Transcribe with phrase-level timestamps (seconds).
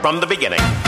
[0.00, 0.87] from the beginning.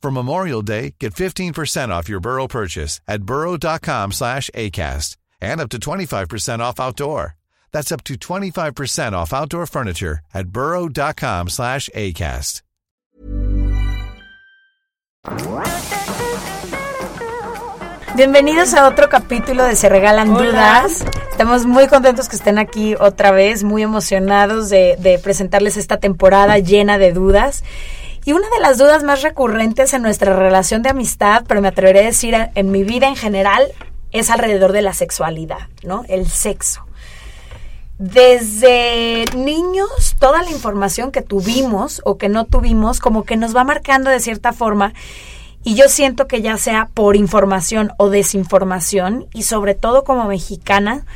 [0.00, 5.68] For Memorial Day, get 15% off your Burrow purchase at burrow.com slash ACAST and up
[5.70, 7.36] to 25% off outdoor.
[7.72, 12.62] That's up to 25% off outdoor furniture at burrow.com slash ACAST.
[18.16, 20.44] Bienvenidos a otro capítulo de Se Regalan Hola.
[20.44, 21.04] Dudas.
[21.30, 26.58] Estamos muy contentos que estén aquí otra vez, muy emocionados de, de presentarles esta temporada
[26.58, 27.62] llena de dudas.
[28.28, 32.00] Y una de las dudas más recurrentes en nuestra relación de amistad, pero me atreveré
[32.00, 33.68] a decir en mi vida en general,
[34.12, 36.04] es alrededor de la sexualidad, ¿no?
[36.10, 36.84] El sexo.
[37.96, 43.64] Desde niños, toda la información que tuvimos o que no tuvimos, como que nos va
[43.64, 44.92] marcando de cierta forma.
[45.64, 51.06] Y yo siento que ya sea por información o desinformación, y sobre todo como mexicana,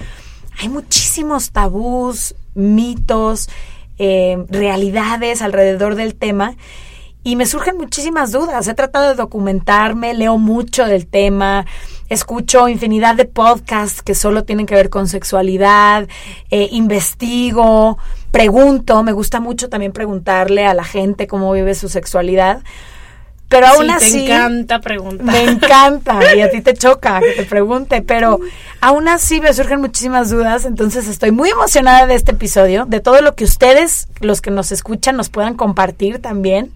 [0.59, 3.51] hay muchísimos tabús, mitos,
[3.99, 6.57] eh, realidades alrededor del tema.
[7.25, 8.67] Y me surgen muchísimas dudas.
[8.67, 11.65] He tratado de documentarme, leo mucho del tema,
[12.09, 16.09] escucho infinidad de podcasts que solo tienen que ver con sexualidad,
[16.51, 17.97] eh, investigo,
[18.33, 19.03] pregunto.
[19.05, 22.61] Me gusta mucho también preguntarle a la gente cómo vive su sexualidad.
[23.49, 24.13] Pero aún Sí, así.
[24.13, 25.27] te encanta preguntar.
[25.27, 28.41] Me encanta y a ti te choca que te pregunte, pero
[28.81, 33.21] aún así me surgen muchísimas dudas, entonces estoy muy emocionada de este episodio, de todo
[33.21, 36.73] lo que ustedes, los que nos escuchan, nos puedan compartir también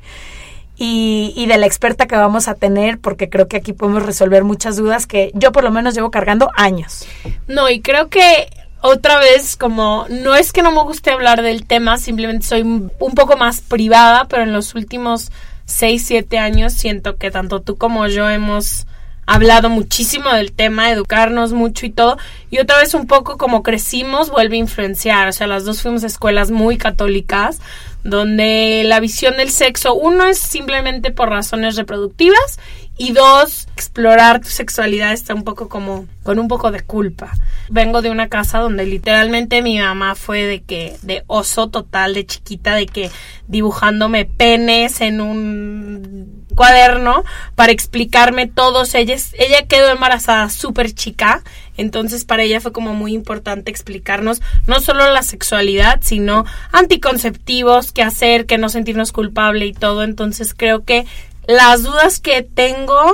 [0.76, 4.44] y, y de la experta que vamos a tener, porque creo que aquí podemos resolver
[4.44, 7.06] muchas dudas que yo por lo menos llevo cargando años.
[7.48, 8.48] No, y creo que
[8.82, 13.14] otra vez, como no es que no me guste hablar del tema, simplemente soy un
[13.14, 15.32] poco más privada, pero en los últimos
[15.64, 18.86] 6, 7 años siento que tanto tú como yo hemos
[19.26, 22.16] hablado muchísimo del tema, educarnos mucho y todo.
[22.50, 25.28] Y otra vez un poco como crecimos vuelve a influenciar.
[25.28, 27.60] O sea, las dos fuimos a escuelas muy católicas,
[28.06, 32.58] donde la visión del sexo, uno es simplemente por razones reproductivas
[32.98, 37.32] y dos, explorar tu sexualidad está un poco como con un poco de culpa.
[37.68, 42.24] Vengo de una casa donde literalmente mi mamá fue de que de oso total de
[42.26, 43.10] chiquita de que
[43.48, 47.22] dibujándome penes en un cuaderno
[47.54, 51.42] para explicarme todos ella es- ella quedó embarazada súper chica
[51.76, 58.02] entonces para ella fue como muy importante explicarnos no solo la sexualidad sino anticonceptivos qué
[58.02, 61.04] hacer que no sentirnos culpable y todo entonces creo que
[61.46, 63.12] las dudas que tengo,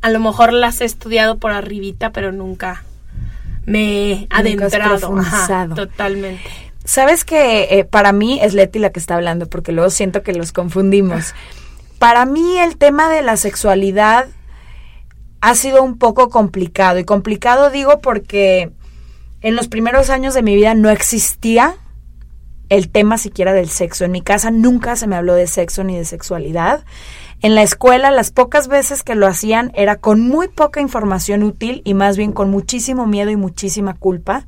[0.00, 2.84] a lo mejor las he estudiado por arribita, pero nunca
[3.66, 5.16] me he adentrado.
[5.18, 6.50] Ajá, totalmente.
[6.84, 10.32] Sabes que eh, para mí es Leti la que está hablando, porque luego siento que
[10.32, 11.34] los confundimos.
[11.98, 14.26] Para mí el tema de la sexualidad
[15.40, 16.98] ha sido un poco complicado.
[16.98, 18.72] Y complicado digo porque
[19.42, 21.76] en los primeros años de mi vida no existía
[22.68, 24.04] el tema siquiera del sexo.
[24.04, 26.84] En mi casa nunca se me habló de sexo ni de sexualidad.
[27.42, 31.82] En la escuela las pocas veces que lo hacían era con muy poca información útil
[31.84, 34.46] y más bien con muchísimo miedo y muchísima culpa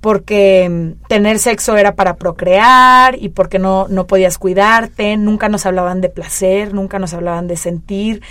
[0.00, 5.66] porque mm, tener sexo era para procrear y porque no, no podías cuidarte, nunca nos
[5.66, 8.22] hablaban de placer, nunca nos hablaban de sentir,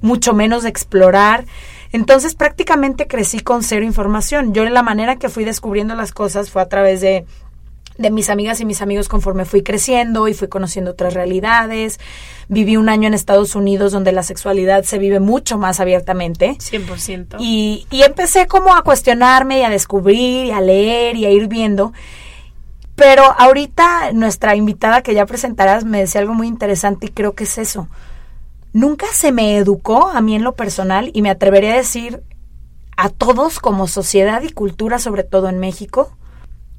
[0.00, 1.44] mucho menos de explorar.
[1.92, 4.52] Entonces prácticamente crecí con cero información.
[4.54, 7.24] Yo la manera que fui descubriendo las cosas fue a través de
[7.98, 11.98] de mis amigas y mis amigos conforme fui creciendo y fui conociendo otras realidades.
[12.48, 16.56] Viví un año en Estados Unidos donde la sexualidad se vive mucho más abiertamente.
[16.58, 17.36] 100%.
[17.38, 21.48] Y, y empecé como a cuestionarme y a descubrir y a leer y a ir
[21.48, 21.92] viendo.
[22.94, 27.44] Pero ahorita nuestra invitada que ya presentarás me decía algo muy interesante y creo que
[27.44, 27.88] es eso.
[28.72, 32.22] Nunca se me educó a mí en lo personal y me atrevería a decir
[32.96, 36.16] a todos como sociedad y cultura, sobre todo en México,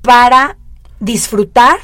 [0.01, 0.57] para
[0.99, 1.77] disfrutar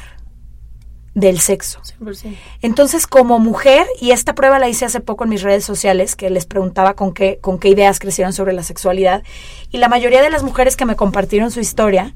[1.14, 1.80] del sexo.
[2.00, 2.36] 100%.
[2.60, 6.28] Entonces, como mujer, y esta prueba la hice hace poco en mis redes sociales, que
[6.28, 9.22] les preguntaba con qué, con qué ideas crecieron sobre la sexualidad,
[9.70, 12.14] y la mayoría de las mujeres que me compartieron su historia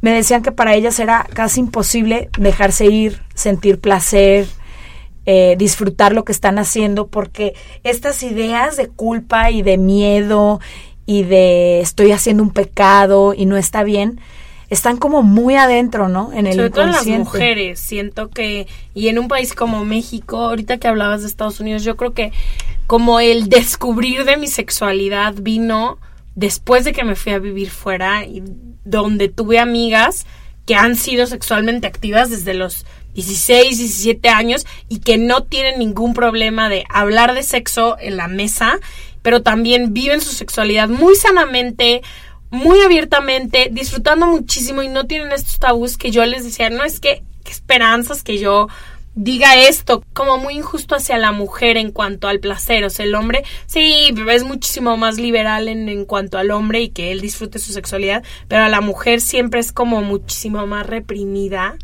[0.00, 4.46] me decían que para ellas era casi imposible dejarse ir, sentir placer,
[5.24, 7.54] eh, disfrutar lo que están haciendo, porque
[7.84, 10.60] estas ideas de culpa y de miedo
[11.06, 14.20] y de estoy haciendo un pecado y no está bien,
[14.74, 16.32] están como muy adentro, ¿no?
[16.32, 20.38] En el Sobre todo en las mujeres, siento que, y en un país como México,
[20.38, 22.32] ahorita que hablabas de Estados Unidos, yo creo que
[22.86, 25.98] como el descubrir de mi sexualidad vino
[26.34, 28.42] después de que me fui a vivir fuera y
[28.84, 30.26] donde tuve amigas
[30.66, 36.14] que han sido sexualmente activas desde los 16, 17 años y que no tienen ningún
[36.14, 38.78] problema de hablar de sexo en la mesa,
[39.22, 42.02] pero también viven su sexualidad muy sanamente,
[42.54, 47.00] muy abiertamente, disfrutando muchísimo y no tienen estos tabús que yo les decía, no es
[47.00, 48.68] que, qué esperanzas que yo
[49.14, 53.14] diga esto, como muy injusto hacia la mujer en cuanto al placer, o sea, el
[53.14, 57.58] hombre, sí, es muchísimo más liberal en, en cuanto al hombre y que él disfrute
[57.58, 61.76] su sexualidad, pero a la mujer siempre es como muchísimo más reprimida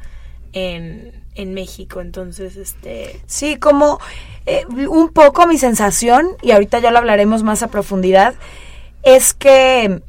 [0.53, 3.21] en, en México, entonces, este...
[3.27, 4.01] Sí, como
[4.47, 8.35] eh, un poco mi sensación, y ahorita ya lo hablaremos más a profundidad,
[9.03, 10.03] es que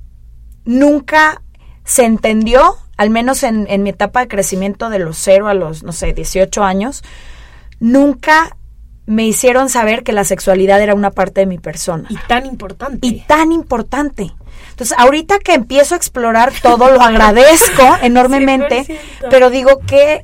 [0.65, 1.41] nunca
[1.83, 5.83] se entendió, al menos en, en mi etapa de crecimiento de los 0 a los,
[5.83, 7.03] no sé, 18 años,
[7.79, 8.55] nunca
[9.05, 12.07] me hicieron saber que la sexualidad era una parte de mi persona.
[12.09, 13.05] Y tan importante.
[13.05, 14.31] Y tan importante.
[14.69, 19.27] Entonces, ahorita que empiezo a explorar todo, lo agradezco enormemente, 100%.
[19.29, 20.23] pero digo que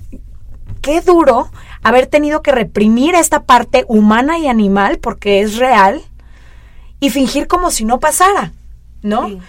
[0.81, 1.50] qué duro
[1.84, 6.01] haber tenido que reprimir esta parte humana y animal, porque es real,
[7.00, 8.54] y fingir como si no pasara,
[9.01, 9.28] ¿no?
[9.28, 9.39] Sí.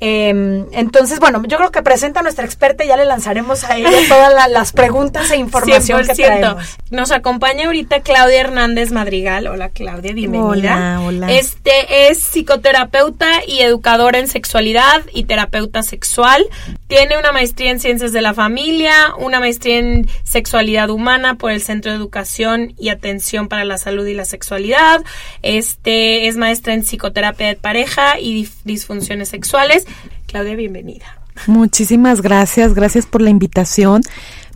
[0.00, 3.76] Eh, entonces, bueno, yo creo que presenta a nuestra experta y ya le lanzaremos a
[3.76, 6.16] ella todas la- las preguntas e información que 100%.
[6.16, 6.76] traemos.
[6.90, 9.46] Nos acompaña ahorita Claudia Hernández Madrigal.
[9.46, 10.98] Hola Claudia, bienvenida.
[10.98, 11.32] Hola, hola.
[11.32, 16.46] Este es psicoterapeuta y educadora en sexualidad y terapeuta sexual.
[16.88, 21.62] Tiene una maestría en ciencias de la familia, una maestría en sexualidad humana por el
[21.62, 25.02] Centro de Educación y Atención para la Salud y la Sexualidad.
[25.42, 29.86] Este es maestra en psicoterapia de pareja y disfunciones sexuales.
[30.26, 31.20] Claudia, bienvenida.
[31.46, 34.02] Muchísimas gracias, gracias por la invitación.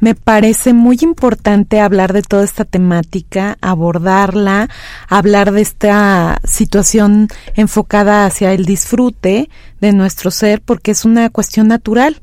[0.01, 4.69] Me parece muy importante hablar de toda esta temática, abordarla,
[5.09, 9.49] hablar de esta situación enfocada hacia el disfrute
[9.81, 12.21] de nuestro ser, porque es una cuestión natural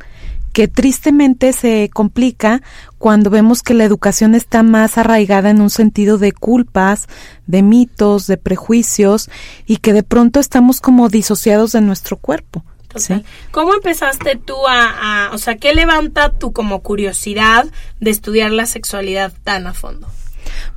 [0.54, 2.62] que tristemente se complica
[2.98, 7.08] cuando vemos que la educación está más arraigada en un sentido de culpas,
[7.48, 9.30] de mitos, de prejuicios
[9.66, 12.64] y que de pronto estamos como disociados de nuestro cuerpo.
[12.94, 13.24] Total.
[13.52, 17.66] ¿Cómo empezaste tú a, a- o sea, qué levanta tu como curiosidad
[18.00, 20.08] de estudiar la sexualidad tan a fondo?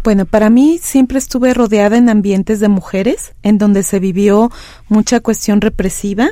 [0.03, 4.51] Bueno, para mí siempre estuve rodeada en ambientes de mujeres, en donde se vivió
[4.89, 6.31] mucha cuestión represiva,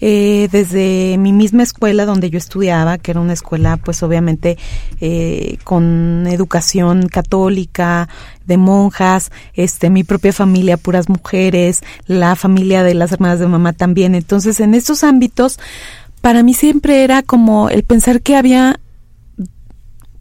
[0.00, 4.58] eh, desde mi misma escuela donde yo estudiaba, que era una escuela pues obviamente
[5.00, 8.08] eh, con educación católica,
[8.46, 13.72] de monjas, este, mi propia familia, puras mujeres, la familia de las hermanas de mamá
[13.72, 14.14] también.
[14.14, 15.58] Entonces, en estos ámbitos,
[16.20, 18.80] para mí siempre era como el pensar que había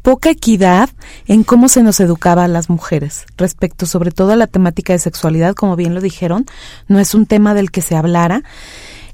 [0.02, 0.90] poca equidad
[1.28, 5.00] en cómo se nos educaba a las mujeres respecto sobre todo a la temática de
[5.00, 6.46] sexualidad, como bien lo dijeron,
[6.88, 8.44] no es un tema del que se hablara.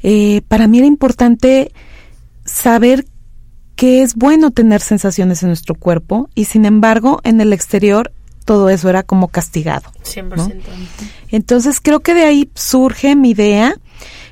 [0.03, 1.71] Eh, para mí era importante
[2.45, 3.05] saber
[3.75, 8.11] que es bueno tener sensaciones en nuestro cuerpo y sin embargo en el exterior
[8.47, 9.91] todo eso era como castigado.
[10.03, 10.61] 100%.
[11.29, 13.75] Entonces creo que de ahí surge mi idea.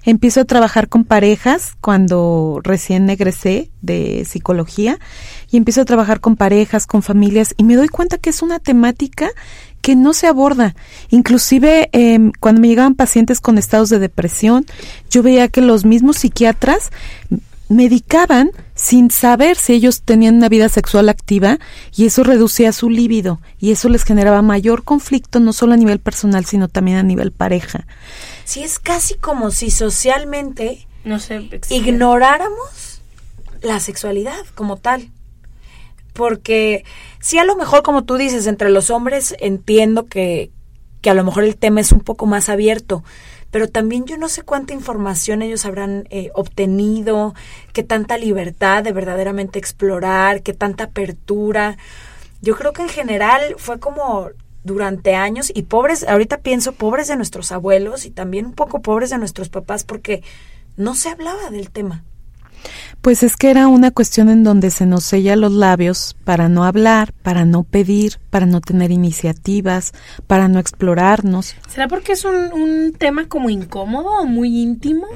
[0.06, 5.00] Empiezo a trabajar con parejas cuando recién egresé de psicología
[5.52, 8.60] y empiezo a trabajar con parejas, con familias y me doy cuenta que es una
[8.60, 9.30] temática
[9.82, 10.76] que no se aborda.
[11.10, 14.66] Inclusive eh, cuando me llegaban pacientes con estados de depresión,
[15.10, 16.92] yo veía que los mismos psiquiatras
[17.70, 21.58] medicaban sin saber si ellos tenían una vida sexual activa
[21.96, 26.00] y eso reducía su líbido y eso les generaba mayor conflicto no solo a nivel
[26.00, 27.88] personal sino también a nivel pareja.
[28.44, 31.36] Sí, es casi como si socialmente No sé.
[31.38, 31.72] explicar.
[31.72, 33.02] ignoráramos
[33.62, 35.10] la sexualidad como tal.
[36.14, 36.86] porque
[37.20, 40.52] sí a lo mejor como tú dices, entre los hombres entiendo que,
[41.02, 43.04] que a lo mejor el tema es un poco más abierto,
[43.52, 47.34] pero también yo no sé cuánta información ellos habrán eh, obtenido,
[47.74, 51.78] qué tanta libertad de verdaderamente explorar, qué tanta apertura.
[52.42, 54.30] Yo creo que en general fue como
[54.64, 59.12] durante años y pobres, ahorita pienso pobres de nuestros abuelos y también un poco pobres
[59.12, 60.24] de nuestros papás porque
[60.76, 62.04] no se hablaba del tema.
[63.02, 66.66] Pues es que era una cuestión en donde se nos sella los labios para no
[66.66, 69.94] hablar, para no pedir, para no tener iniciativas,
[70.28, 71.56] para no explorarnos.
[71.68, 75.08] ¿Será porque es un, un tema como incómodo o muy íntimo?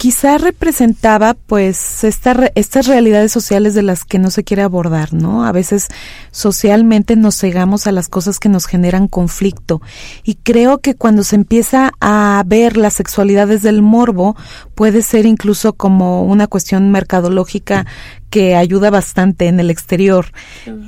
[0.00, 5.44] quizá representaba pues esta, estas realidades sociales de las que no se quiere abordar, ¿no?
[5.44, 5.88] A veces
[6.30, 9.82] socialmente nos cegamos a las cosas que nos generan conflicto
[10.24, 14.36] y creo que cuando se empieza a ver la sexualidad desde el morbo
[14.80, 17.84] puede ser incluso como una cuestión mercadológica
[18.30, 20.32] que ayuda bastante en el exterior.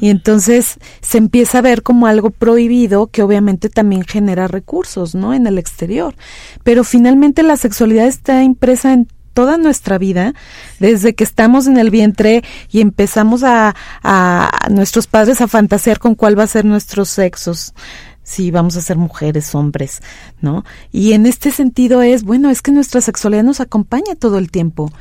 [0.00, 5.34] Y entonces se empieza a ver como algo prohibido que obviamente también genera recursos, ¿no?
[5.34, 6.14] En el exterior.
[6.62, 10.32] Pero finalmente la sexualidad está impresa en toda nuestra vida,
[10.80, 16.14] desde que estamos en el vientre y empezamos a, a nuestros padres a fantasear con
[16.14, 17.74] cuál va a ser nuestros sexos
[18.22, 20.00] si vamos a ser mujeres, hombres,
[20.40, 20.64] ¿no?
[20.92, 24.92] Y en este sentido es, bueno, es que nuestra sexualidad nos acompaña todo el tiempo.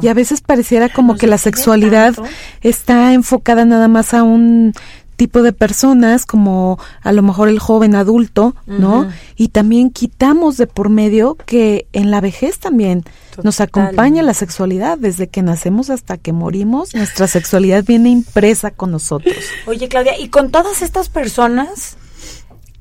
[0.00, 2.14] Y a veces pareciera como que la sexualidad
[2.60, 4.72] está enfocada nada más a un
[5.16, 9.10] tipo de personas, como a lo mejor el joven adulto, ¿no?
[9.36, 13.04] Y también quitamos de por medio que en la vejez también
[13.42, 18.92] nos acompaña la sexualidad, desde que nacemos hasta que morimos, nuestra sexualidad viene impresa con
[18.92, 19.36] nosotros.
[19.66, 21.98] Oye, Claudia, y con todas estas personas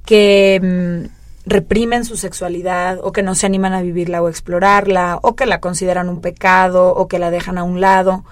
[0.10, 5.36] que mm, reprimen su sexualidad o que no se animan a vivirla o explorarla o
[5.36, 8.26] que la consideran un pecado o que la dejan a un lado.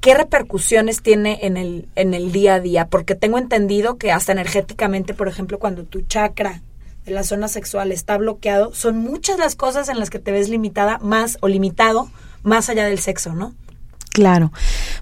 [0.00, 2.86] ¿Qué repercusiones tiene en el, en el día a día?
[2.86, 6.62] Porque tengo entendido que hasta energéticamente, por ejemplo, cuando tu chakra
[7.04, 10.48] de la zona sexual está bloqueado, son muchas las cosas en las que te ves
[10.48, 12.12] limitada más o limitado
[12.44, 13.56] más allá del sexo, ¿no?
[14.20, 14.52] Claro.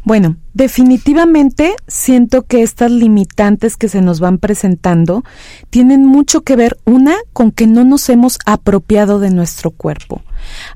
[0.05, 5.25] Bueno, definitivamente siento que estas limitantes que se nos van presentando
[5.71, 10.23] tienen mucho que ver, una, con que no nos hemos apropiado de nuestro cuerpo.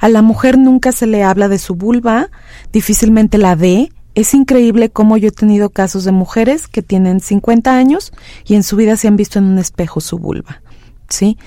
[0.00, 2.30] A la mujer nunca se le habla de su vulva,
[2.72, 3.92] difícilmente la ve.
[4.16, 8.12] Es increíble cómo yo he tenido casos de mujeres que tienen 50 años
[8.44, 10.62] y en su vida se han visto en un espejo su vulva.
[11.08, 11.38] ¿Sí?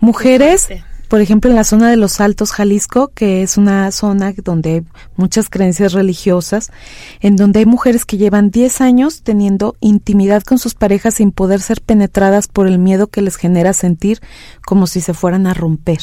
[0.00, 0.68] Mujeres
[1.14, 4.82] por ejemplo, en la zona de los Altos Jalisco, que es una zona donde hay
[5.14, 6.72] muchas creencias religiosas,
[7.20, 11.60] en donde hay mujeres que llevan 10 años teniendo intimidad con sus parejas sin poder
[11.60, 14.20] ser penetradas por el miedo que les genera sentir
[14.66, 16.00] como si se fueran a romper.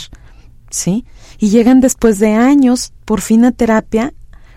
[0.70, 1.04] ¿Sí?
[1.40, 4.14] Y llegan después de años por fin a terapia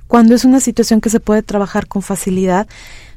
[0.07, 2.69] cuando es una situación que se puede trabajar con facilidad,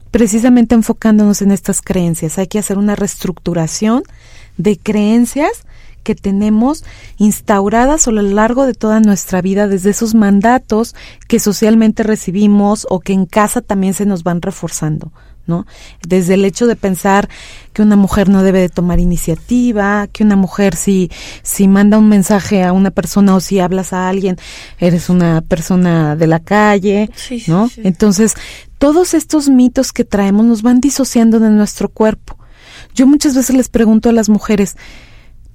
[0.10, 2.40] precisamente enfocándonos en estas creencias.
[2.40, 4.02] Hay que hacer una reestructuración
[4.58, 5.67] de creencias
[6.08, 6.86] que tenemos
[7.18, 10.96] instauradas a lo largo de toda nuestra vida desde esos mandatos
[11.28, 15.12] que socialmente recibimos o que en casa también se nos van reforzando.
[15.48, 15.66] ¿no?
[16.08, 17.28] Desde el hecho de pensar
[17.74, 21.12] que una mujer no debe de tomar iniciativa, que una mujer si,
[21.44, 24.38] si manda un mensaje a una persona o si hablas a alguien,
[24.80, 27.10] eres una persona de la calle,
[27.48, 27.70] ¿no?
[27.84, 28.34] Entonces,
[28.78, 32.38] todos estos mitos que traemos nos van disociando de nuestro cuerpo.
[32.96, 34.78] Yo muchas veces les pregunto a las mujeres,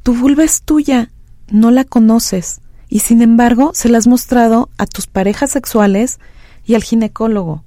[0.02, 1.10] tu vulva es tuya,
[1.48, 6.18] no la conoces y sin embargo se la has mostrado a tus parejas sexuales
[6.66, 7.64] y al ginecólogo.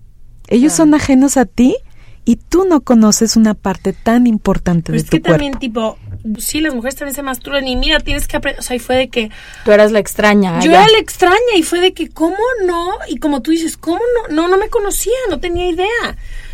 [0.47, 1.75] Ellos son ajenos a ti
[2.23, 5.33] y tú no conoces una parte tan importante de es tu que cuerpo.
[5.33, 5.97] también tipo,
[6.37, 8.95] sí, las mujeres también se masturban y mira, tienes que aprender, o sea, y fue
[8.95, 9.31] de que
[9.63, 10.59] Tú eras la extraña.
[10.59, 13.99] yo era la extraña y fue de que cómo no y como tú dices, cómo
[14.29, 15.87] no, no, no me conocía, no tenía idea.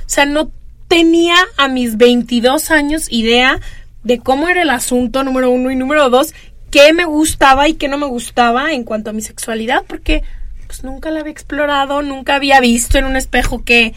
[0.06, 0.52] O sea, no
[0.88, 3.60] tenía a mis 22 años idea
[4.04, 6.34] de cómo era el asunto, número uno, y número dos,
[6.70, 10.24] qué me gustaba y qué no me gustaba en cuanto a mi sexualidad, porque
[10.68, 13.94] pues nunca la había explorado, nunca había visto en un espejo que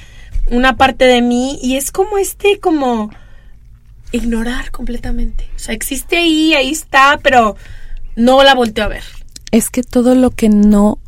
[0.51, 3.11] una parte de mí, y es como este, como
[4.13, 5.49] ignorar completamente.
[5.57, 7.57] O sea, existe ahí, ahí está, pero
[8.17, 9.05] no la volteo a ver.
[9.51, 10.99] Es que todo lo que no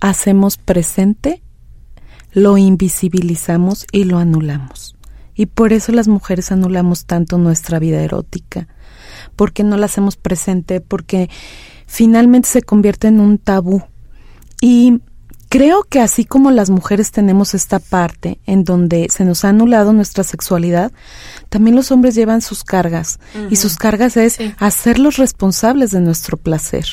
[0.00, 1.42] hacemos presente,
[2.32, 4.93] lo invisibilizamos y lo anulamos.
[5.34, 8.68] Y por eso las mujeres anulamos tanto nuestra vida erótica,
[9.36, 11.28] porque no la hacemos presente, porque
[11.86, 13.82] finalmente se convierte en un tabú.
[14.60, 15.00] Y
[15.48, 19.92] creo que así como las mujeres tenemos esta parte en donde se nos ha anulado
[19.92, 20.92] nuestra sexualidad,
[21.48, 23.18] también los hombres llevan sus cargas.
[23.50, 26.86] Y sus cargas es hacerlos responsables de nuestro placer.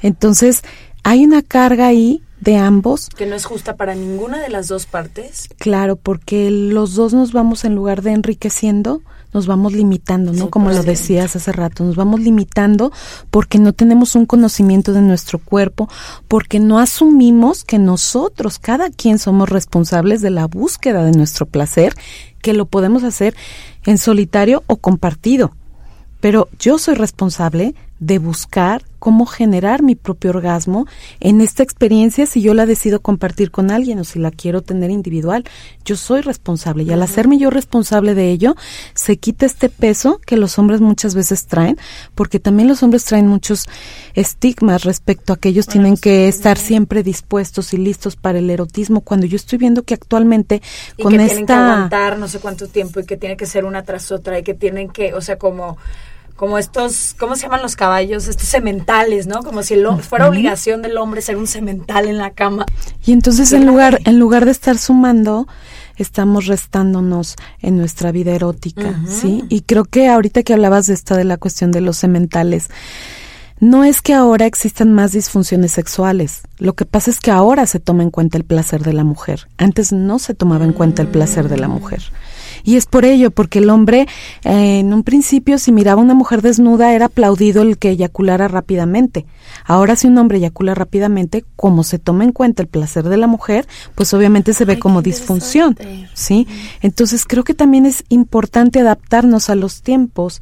[0.00, 0.62] Entonces,
[1.04, 3.08] hay una carga ahí de ambos.
[3.08, 5.48] Que no es justa para ninguna de las dos partes.
[5.58, 9.00] Claro, porque los dos nos vamos en lugar de enriqueciendo,
[9.32, 10.50] nos vamos limitando, ¿no?
[10.50, 12.92] Como lo decías hace rato, nos vamos limitando
[13.30, 15.88] porque no tenemos un conocimiento de nuestro cuerpo,
[16.26, 21.94] porque no asumimos que nosotros, cada quien somos responsables de la búsqueda de nuestro placer,
[22.42, 23.36] que lo podemos hacer
[23.86, 25.52] en solitario o compartido.
[26.20, 30.86] Pero yo soy responsable de buscar cómo generar mi propio orgasmo
[31.18, 34.92] en esta experiencia si yo la decido compartir con alguien o si la quiero tener
[34.92, 35.42] individual.
[35.84, 38.54] Yo soy responsable y al hacerme yo responsable de ello,
[38.94, 41.78] se quita este peso que los hombres muchas veces traen,
[42.14, 43.66] porque también los hombres traen muchos
[44.14, 49.00] estigmas respecto a que ellos tienen que estar siempre dispuestos y listos para el erotismo,
[49.00, 50.62] cuando yo estoy viendo que actualmente
[50.96, 51.28] y con que esta...
[51.28, 54.38] tienen que aguantar no sé cuánto tiempo y que tiene que ser una tras otra
[54.38, 55.76] y que tienen que, o sea, como
[56.42, 58.26] como estos, ¿cómo se llaman los caballos?
[58.26, 59.44] Estos sementales, ¿no?
[59.44, 62.66] Como si fuera obligación del hombre ser un semental en la cama.
[63.06, 65.46] Y entonces en lugar, en lugar de estar sumando,
[65.98, 69.44] estamos restándonos en nuestra vida erótica, ¿sí?
[69.50, 72.70] Y creo que ahorita que hablabas de esta de la cuestión de los sementales,
[73.60, 76.40] no es que ahora existan más disfunciones sexuales.
[76.58, 79.46] Lo que pasa es que ahora se toma en cuenta el placer de la mujer.
[79.58, 82.02] Antes no se tomaba en cuenta el placer de la mujer.
[82.64, 84.06] Y es por ello, porque el hombre,
[84.44, 88.48] eh, en un principio, si miraba a una mujer desnuda, era aplaudido el que eyaculara
[88.48, 89.26] rápidamente.
[89.64, 93.26] Ahora, si un hombre eyacula rápidamente, como se toma en cuenta el placer de la
[93.26, 95.76] mujer, pues obviamente se ve como disfunción.
[96.14, 96.46] ¿Sí?
[96.80, 100.40] Entonces, creo que también es importante adaptarnos a los tiempos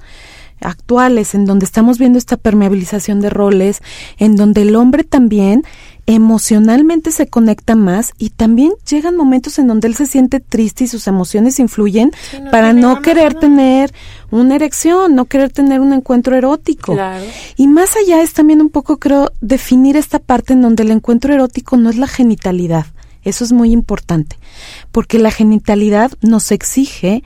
[0.60, 3.82] actuales en donde estamos viendo esta permeabilización de roles,
[4.18, 5.64] en donde el hombre también
[6.06, 10.88] emocionalmente se conecta más y también llegan momentos en donde él se siente triste y
[10.88, 12.10] sus emociones influyen
[12.50, 13.92] para no querer tener
[14.30, 16.96] una erección, no querer tener un encuentro erótico.
[17.56, 21.32] Y más allá es también un poco, creo, definir esta parte en donde el encuentro
[21.32, 22.86] erótico no es la genitalidad.
[23.22, 24.36] Eso es muy importante,
[24.92, 27.22] porque la genitalidad nos exige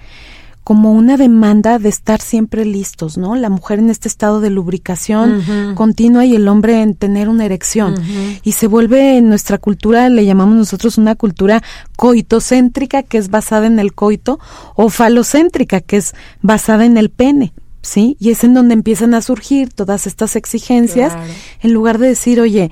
[0.64, 3.36] como una demanda de estar siempre listos, ¿no?
[3.36, 7.94] La mujer en este estado de lubricación continua y el hombre en tener una erección.
[8.42, 11.62] Y se vuelve en nuestra cultura, le llamamos nosotros una cultura
[11.96, 14.40] coitocéntrica, que es basada en el coito,
[14.74, 17.52] o falocéntrica, que es basada en el pene.
[17.82, 18.16] ¿Sí?
[18.18, 21.12] Y es en donde empiezan a surgir todas estas exigencias,
[21.60, 22.70] en lugar de decir, oye,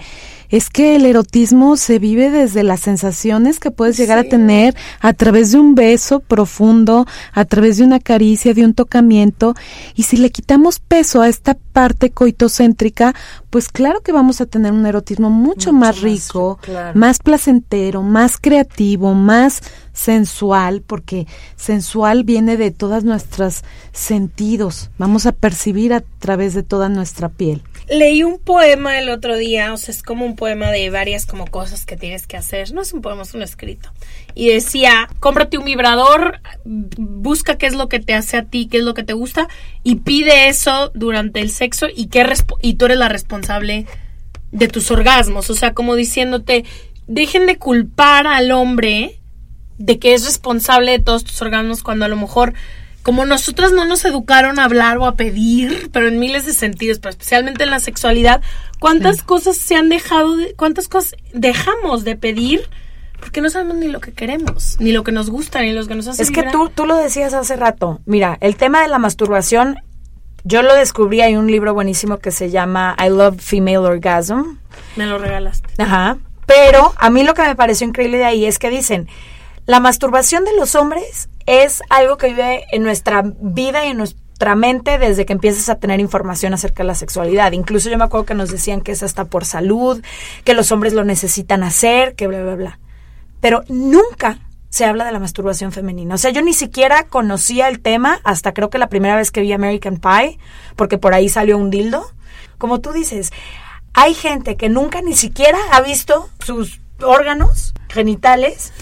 [0.53, 5.15] es que el erotismo se vive desde las sensaciones que puedes llegar a tener a
[5.15, 9.55] través de un beso profundo, a través de una caricia, de un tocamiento.
[9.95, 13.15] Y si le quitamos peso a esta parte coitocéntrica,
[13.49, 16.59] pues claro que vamos a tener un erotismo mucho, más rico,
[16.93, 19.62] más placentero, más creativo, más
[19.95, 23.62] sensual, porque sensual viene de todas nuestros
[23.93, 24.91] sentidos.
[24.99, 27.62] Vamos a percibir a través de toda nuestra piel.
[27.88, 31.47] Leí un poema el otro día, o sea, es como un poema de varias como
[31.47, 32.73] cosas que tienes que hacer.
[32.73, 33.92] No es un poema, es un escrito.
[34.35, 38.79] Y decía, cómprate un vibrador, busca qué es lo que te hace a ti, qué
[38.79, 39.49] es lo que te gusta,
[39.83, 42.25] y pide eso durante el sexo y, qué
[42.62, 43.87] y tú eres la responsable
[44.53, 45.51] de tus orgasmos.
[45.51, 46.64] O sea, como diciéndote,
[47.07, 49.18] dejen de culpar al hombre
[49.79, 52.55] de que es responsable de todos tus orgasmos cuando a lo mejor
[53.03, 56.99] como nosotras no nos educaron a hablar o a pedir, pero en miles de sentidos,
[56.99, 58.43] pero especialmente en la sexualidad,
[58.79, 62.69] ¿cuántas cosas se han dejado, de, cuántas cosas dejamos de pedir?
[63.19, 65.95] Porque no sabemos ni lo que queremos, ni lo que nos gusta, ni lo que
[65.95, 68.01] nos hace Es que tú, tú lo decías hace rato.
[68.07, 69.77] Mira, el tema de la masturbación,
[70.45, 74.59] yo lo descubrí, hay un libro buenísimo que se llama I Love Female Orgasm.
[74.97, 75.69] Me lo regalaste.
[75.79, 76.19] Ajá.
[76.47, 79.09] Pero a mí lo que me pareció increíble de ahí es que dicen,
[79.66, 84.55] la masturbación de los hombres es algo que vive en nuestra vida y en nuestra
[84.55, 87.53] mente desde que empiezas a tener información acerca de la sexualidad.
[87.53, 90.03] Incluso yo me acuerdo que nos decían que es hasta por salud,
[90.44, 92.79] que los hombres lo necesitan hacer, que bla, bla, bla.
[93.40, 96.14] Pero nunca se habla de la masturbación femenina.
[96.14, 99.42] O sea, yo ni siquiera conocía el tema hasta creo que la primera vez que
[99.42, 100.38] vi American Pie,
[100.77, 102.11] porque por ahí salió un dildo.
[102.59, 103.33] Como tú dices,
[103.92, 108.72] hay gente que nunca ni siquiera ha visto sus órganos genitales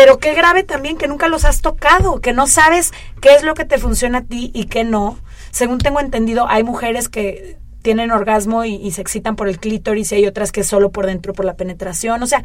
[0.00, 3.52] pero qué grave también que nunca los has tocado, que no sabes qué es lo
[3.52, 5.18] que te funciona a ti y qué no.
[5.50, 10.14] Según tengo entendido, hay mujeres que tienen orgasmo y, se excitan por el clítoris y
[10.14, 12.22] hay otras que solo por dentro por la penetración.
[12.22, 12.42] O sea,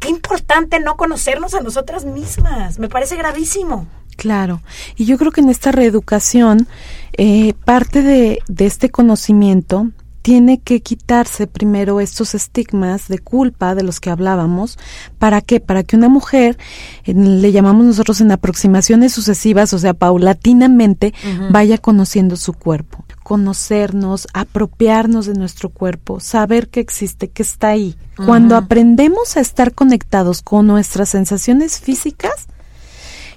[0.00, 2.80] qué importante no conocernos a nosotras mismas.
[2.80, 3.86] Me parece gravísimo.
[4.16, 4.60] Claro,
[4.96, 6.66] y yo creo que en esta reeducación,
[7.12, 9.92] eh, parte de, de este conocimiento
[10.26, 14.76] tiene que quitarse primero estos estigmas de culpa de los que hablábamos.
[15.20, 15.60] ¿Para qué?
[15.60, 16.58] Para que una mujer,
[17.04, 21.14] le llamamos nosotros en aproximaciones sucesivas, o sea, paulatinamente,
[21.52, 23.04] vaya conociendo su cuerpo.
[23.22, 27.94] Conocernos, apropiarnos de nuestro cuerpo, saber que existe, que está ahí.
[28.16, 32.48] Cuando aprendemos a estar conectados con nuestras sensaciones físicas,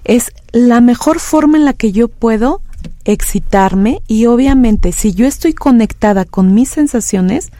[0.05, 2.63] es la mejor forma en la que yo puedo
[3.05, 7.51] excitarme y obviamente si yo estoy conectada con mis sensaciones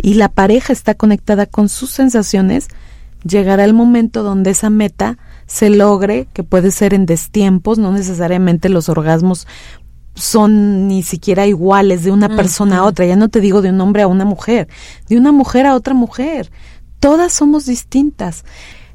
[0.00, 2.68] y la pareja está conectada con sus sensaciones,
[3.24, 8.68] llegará el momento donde esa meta se logre, que puede ser en destiempos, no necesariamente
[8.68, 9.46] los orgasmos
[10.14, 13.80] son ni siquiera iguales de una persona a otra, ya no te digo de un
[13.80, 14.68] hombre a una mujer,
[15.08, 16.50] de una mujer a otra mujer,
[17.00, 18.44] todas somos distintas.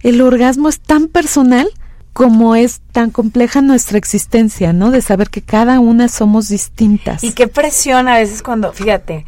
[0.02, 1.70] El orgasmo es tan personal
[2.17, 4.89] como es tan compleja nuestra existencia, ¿no?
[4.89, 7.23] De saber que cada una somos distintas.
[7.23, 9.27] Y qué presión a veces cuando, fíjate,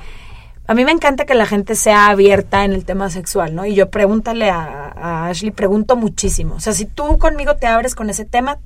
[0.65, 3.67] a mí me encanta que la gente sea abierta en el tema sexual, ¿no?
[3.67, 6.55] Y yo pregúntale a, a, Ashley, pregunto muchísimo.
[6.55, 8.57] O sea, si tú conmigo te abres con ese tema,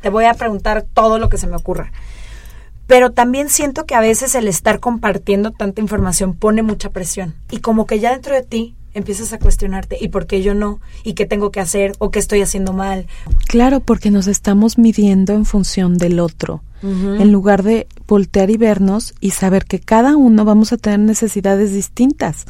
[0.00, 1.92] te voy a preguntar todo lo que se me ocurra.
[2.88, 7.36] Pero también siento que a veces el estar compartiendo tanta información pone mucha presión.
[7.48, 10.80] Y como que ya dentro de ti empiezas a cuestionarte y por qué yo no
[11.04, 13.06] y qué tengo que hacer o qué estoy haciendo mal.
[13.46, 19.14] Claro, porque nos estamos midiendo en función del otro en lugar de voltear y vernos
[19.20, 22.44] y saber que cada uno vamos a tener necesidades distintas.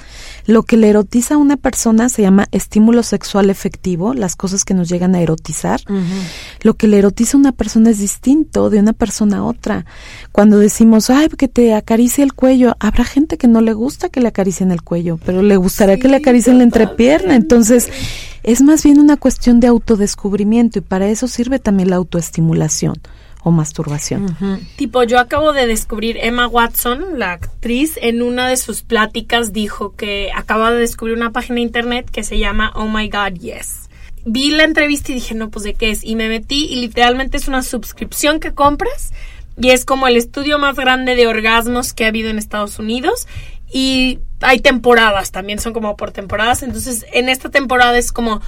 [0.47, 4.75] Lo que le erotiza a una persona se llama estímulo sexual efectivo, las cosas que
[4.75, 5.81] nos llegan a erotizar.
[6.63, 9.85] Lo que le erotiza a una persona es distinto de una persona a otra.
[10.33, 14.21] Cuando decimos, ay, que te acaricie el cuello, habrá gente que no le gusta que
[14.21, 17.37] le acaricien el cuello, pero le gustaría que le acaricien la entrepierna.
[17.37, 17.89] Entonces,
[18.43, 22.95] es más bien una cuestión de autodescubrimiento y para eso sirve también la autoestimulación
[23.45, 24.37] o masturbación.
[24.77, 29.95] Tipo, yo acabo de descubrir Emma Watson, la actriz, en una de sus pláticas dijo
[29.97, 33.89] que acaba de descubrir una página de internet que se llama Oh My God Yes.
[34.25, 36.05] Vi la entrevista y dije, no, pues de qué es.
[36.05, 39.13] Y me metí y literalmente es una suscripción que compras
[39.57, 43.27] y es como el estudio más grande de orgasmos que ha habido en Estados Unidos.
[43.73, 46.63] Y hay temporadas, también son como por temporadas.
[46.63, 48.41] Entonces, en esta temporada es como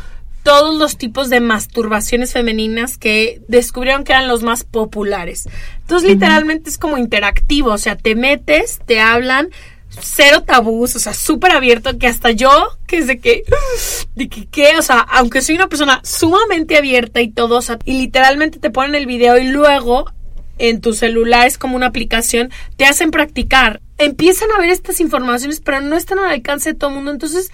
[0.45, 5.49] todos los tipos de masturbaciones femeninas que descubrieron que eran los más populares.
[5.81, 9.49] Entonces, literalmente es como interactivo, o sea, te metes, te hablan,
[9.89, 12.51] cero tabús, o sea, súper abierto, que hasta yo,
[12.87, 13.43] que es de que,
[14.15, 14.77] de que, ¿qué?
[14.79, 18.71] O sea, aunque soy una persona sumamente abierta y todo, o sea, y literalmente te
[18.71, 20.13] ponen el video y luego
[20.59, 23.81] en tu celular es como una aplicación, te hacen practicar.
[23.97, 27.51] Empiezan a ver estas informaciones, pero no están al alcance de todo el mundo, entonces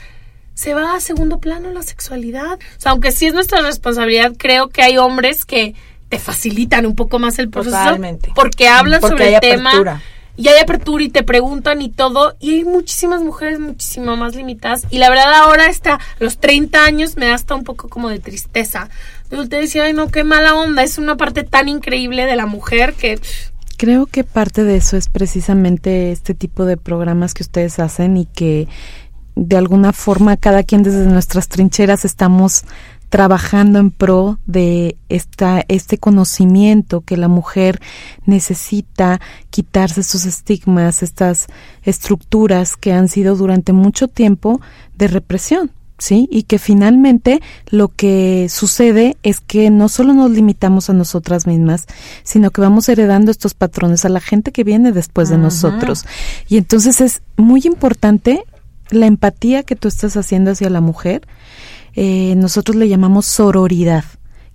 [0.60, 2.58] se va a segundo plano la sexualidad.
[2.76, 5.74] O sea, aunque sí es nuestra responsabilidad, creo que hay hombres que
[6.10, 7.78] te facilitan un poco más el proceso.
[7.78, 8.30] Totalmente.
[8.34, 10.02] Porque hablan sobre el tema.
[10.36, 12.36] Y hay apertura y te preguntan y todo.
[12.40, 14.84] Y hay muchísimas mujeres muchísimo más limitadas.
[14.90, 18.18] Y la verdad ahora está, los 30 años me da hasta un poco como de
[18.18, 18.90] tristeza.
[19.30, 20.82] Usted decía, ay no, qué mala onda.
[20.82, 23.18] Es una parte tan increíble de la mujer que...
[23.78, 28.26] Creo que parte de eso es precisamente este tipo de programas que ustedes hacen y
[28.26, 28.68] que
[29.40, 32.64] de alguna forma cada quien desde nuestras trincheras estamos
[33.08, 37.80] trabajando en pro de esta, este conocimiento que la mujer
[38.26, 41.46] necesita quitarse sus estigmas, estas
[41.82, 44.60] estructuras que han sido durante mucho tiempo
[44.94, 45.70] de represión.
[45.98, 46.28] ¿sí?
[46.30, 51.86] Y que finalmente lo que sucede es que no solo nos limitamos a nosotras mismas,
[52.24, 56.04] sino que vamos heredando estos patrones a la gente que viene después de nosotros.
[56.48, 58.44] Y entonces es muy importante
[58.92, 61.26] la empatía que tú estás haciendo hacia la mujer,
[61.94, 64.04] eh, nosotros le llamamos sororidad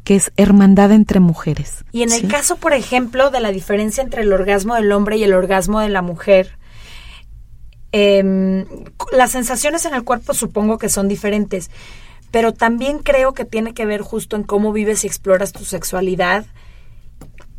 [0.05, 1.83] que es hermandad entre mujeres.
[1.91, 5.23] Y en el caso, por ejemplo, de la diferencia entre el orgasmo del hombre y
[5.23, 6.59] el orgasmo de la mujer,
[7.91, 8.65] em,
[9.11, 11.71] las sensaciones en el cuerpo supongo que son diferentes,
[12.29, 16.45] pero también creo que tiene que ver justo en cómo vives y exploras tu sexualidad,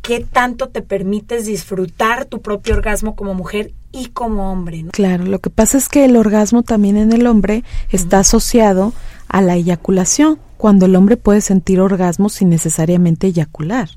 [0.07, 4.85] qué tanto te permites disfrutar tu propio orgasmo como mujer y como hombre.
[4.93, 8.93] Claro, lo que pasa es que el orgasmo también en el hombre está asociado
[9.27, 13.89] a la eyaculación, cuando el hombre puede sentir orgasmo sin necesariamente eyacular.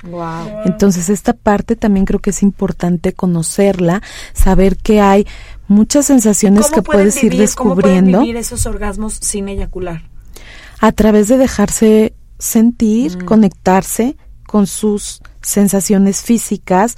[0.64, 5.28] Entonces esta parte también creo que es importante conocerla, saber que hay
[5.68, 8.18] muchas sensaciones que puedes ir descubriendo.
[8.18, 10.02] ¿Cómo vivir esos orgasmos sin eyacular?
[10.80, 13.26] A través de dejarse sentir, mm.
[13.26, 16.96] conectarse con sus sensaciones físicas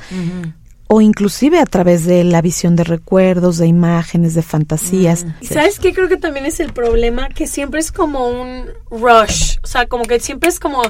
[0.89, 5.25] o inclusive a través de la visión de recuerdos, de imágenes, de fantasías.
[5.41, 7.29] ¿Y sabes qué creo que también es el problema?
[7.31, 10.83] Que siempre es como un rush, o sea, como que siempre es como,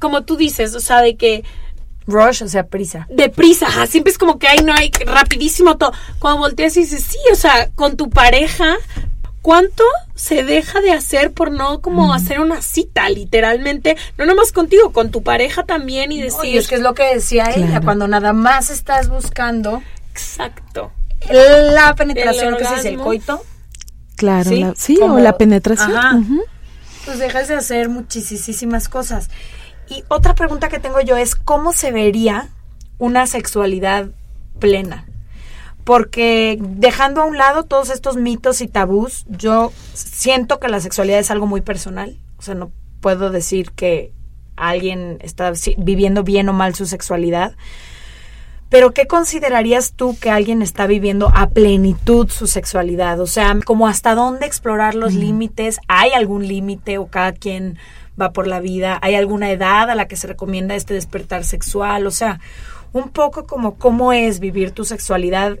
[0.00, 1.44] como tú dices, o sea, de que
[2.06, 3.06] Rush, o sea, prisa.
[3.10, 5.92] Deprisa, ajá, siempre es como que hay, no hay, rapidísimo todo.
[6.18, 8.76] Cuando volteas y dices, sí, o sea, con tu pareja,
[9.46, 9.84] ¿cuánto
[10.16, 13.96] se deja de hacer por no como hacer una cita, literalmente?
[14.18, 16.46] No nomás contigo, con tu pareja también y decir...
[16.46, 19.84] y es que es lo que decía ella, cuando nada más estás buscando...
[20.10, 20.90] Exacto.
[21.30, 23.40] La penetración, que es el coito.
[24.16, 25.96] Claro, sí, o la penetración.
[25.96, 26.20] Ajá.
[27.04, 29.30] Pues dejas de hacer muchísimas cosas.
[29.88, 32.48] Y otra pregunta que tengo yo es, ¿cómo se vería
[32.98, 34.08] una sexualidad
[34.58, 35.06] plena?
[35.86, 41.20] Porque dejando a un lado todos estos mitos y tabús, yo siento que la sexualidad
[41.20, 42.18] es algo muy personal.
[42.38, 44.12] O sea, no puedo decir que
[44.56, 47.54] alguien está viviendo bien o mal su sexualidad.
[48.68, 53.20] Pero ¿qué considerarías tú que alguien está viviendo a plenitud su sexualidad?
[53.20, 55.78] O sea, como hasta dónde explorar los límites.
[55.86, 57.78] ¿Hay algún límite o cada quien
[58.20, 58.98] va por la vida?
[59.02, 62.08] ¿Hay alguna edad a la que se recomienda este despertar sexual?
[62.08, 62.40] O sea,
[62.92, 65.60] un poco como cómo es vivir tu sexualidad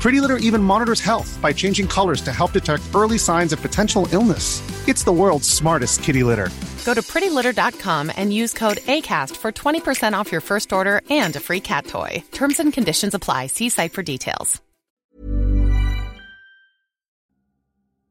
[0.00, 4.06] Pretty Litter even monitors health by changing colors to help detect early signs of potential
[4.12, 4.62] illness.
[4.86, 6.50] It's the world's smartest kitty litter.
[6.84, 11.40] Go to prettylitter.com and use code ACAST for 20% off your first order and a
[11.40, 12.22] free cat toy.
[12.30, 13.48] Terms and conditions apply.
[13.48, 14.62] See site for details.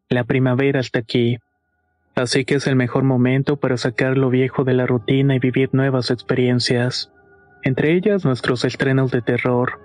[0.09, 1.39] La primavera está aquí.
[2.15, 5.69] Así que es el mejor momento para sacar lo viejo de la rutina y vivir
[5.73, 7.11] nuevas experiencias.
[7.63, 9.84] Entre ellas nuestros estrenos de terror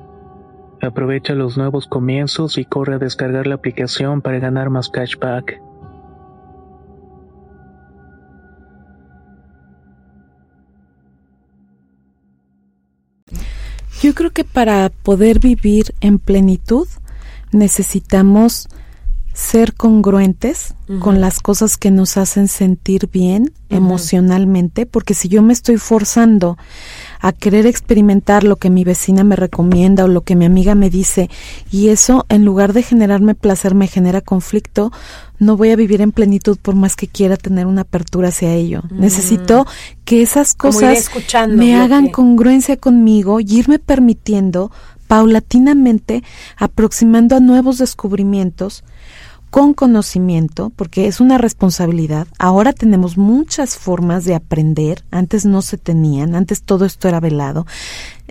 [0.81, 5.61] Aprovecha los nuevos comienzos y corre a descargar la aplicación para ganar más cashback.
[14.01, 16.87] Yo creo que para poder vivir en plenitud
[17.51, 18.67] necesitamos
[19.33, 25.53] ser congruentes con las cosas que nos hacen sentir bien emocionalmente, porque si yo me
[25.53, 26.57] estoy forzando
[27.21, 30.89] a querer experimentar lo que mi vecina me recomienda o lo que mi amiga me
[30.89, 31.29] dice
[31.71, 34.91] y eso en lugar de generarme placer me genera conflicto,
[35.39, 38.81] no voy a vivir en plenitud por más que quiera tener una apertura hacia ello.
[38.91, 39.65] Necesito
[40.03, 41.09] que esas cosas
[41.47, 44.71] me hagan congruencia conmigo y irme permitiendo
[45.07, 46.23] paulatinamente
[46.57, 48.83] aproximando a nuevos descubrimientos
[49.51, 52.25] con conocimiento, porque es una responsabilidad.
[52.39, 57.67] Ahora tenemos muchas formas de aprender, antes no se tenían, antes todo esto era velado.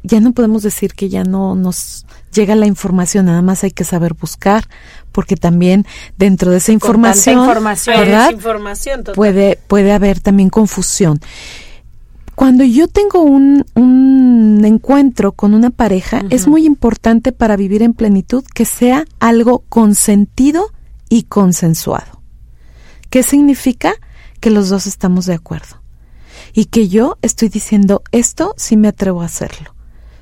[0.03, 3.85] Ya no podemos decir que ya no nos llega la información, nada más hay que
[3.85, 4.65] saber buscar,
[5.13, 5.85] porque también
[6.17, 7.99] dentro de esa información, información,
[9.15, 11.21] puede puede haber también confusión.
[12.35, 17.93] Cuando yo tengo un, un encuentro con una pareja, es muy importante para vivir en
[17.93, 20.71] plenitud que sea algo consentido
[21.11, 22.23] y consensuado.
[23.11, 23.93] ¿Qué significa?
[24.41, 25.77] Que los dos estamos de acuerdo.
[26.55, 29.75] y que yo estoy diciendo esto sí me atrevo a hacerlo.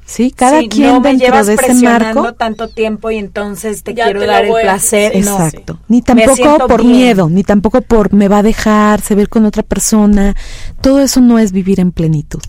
[0.05, 2.35] Sí, cada Sí, quien no me dentro llevas de ese presionando marco.
[2.37, 5.13] tanto tiempo y entonces te quiero te dar el placer.
[5.25, 5.35] No.
[5.35, 5.79] Exacto.
[5.89, 6.93] Ni Me tampoco por bien.
[6.93, 10.35] miedo, ni tampoco por me va a dejar, se ver con otra persona.
[10.81, 12.41] Todo eso no es vivir en plenitud.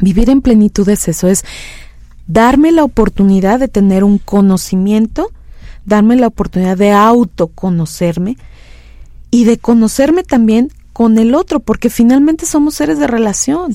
[0.00, 1.44] Vivir en plenitud es eso, es
[2.26, 5.30] darme la oportunidad de tener un conocimiento,
[5.84, 8.36] darme la oportunidad de autoconocerme
[9.30, 13.74] y de conocerme también con el otro, porque finalmente somos seres de relación.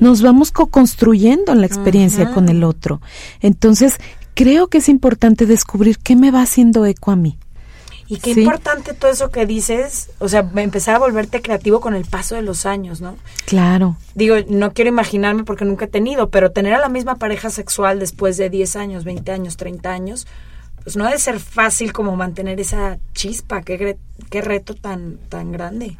[0.00, 3.00] Nos vamos co-construyendo en la experiencia con el otro.
[3.40, 3.96] Entonces,
[4.34, 7.38] creo que es importante descubrir qué me va haciendo eco a mí.
[8.08, 8.40] Y qué Sí.
[8.40, 12.42] importante todo eso que dices, o sea, empezar a volverte creativo con el paso de
[12.42, 13.16] los años, ¿no?
[13.46, 13.96] Claro.
[14.16, 18.00] Digo, no quiero imaginarme porque nunca he tenido, pero tener a la misma pareja sexual
[18.00, 20.26] después de 10 años, 20 años, 30 años,
[20.82, 23.96] pues no ha de ser fácil como mantener esa chispa, qué,
[24.30, 25.96] qué reto tan, tan grande.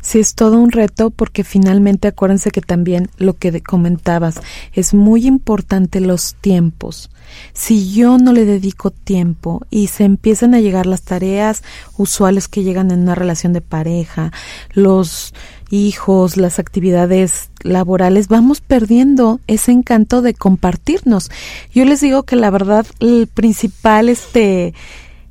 [0.00, 4.40] Sí, es todo un reto porque finalmente acuérdense que también lo que comentabas,
[4.72, 7.10] es muy importante los tiempos.
[7.52, 11.62] Si yo no le dedico tiempo y se empiezan a llegar las tareas
[11.96, 14.32] usuales que llegan en una relación de pareja,
[14.72, 15.34] los
[15.70, 21.30] hijos, las actividades laborales, vamos perdiendo ese encanto de compartirnos.
[21.72, 24.74] Yo les digo que la verdad el principal este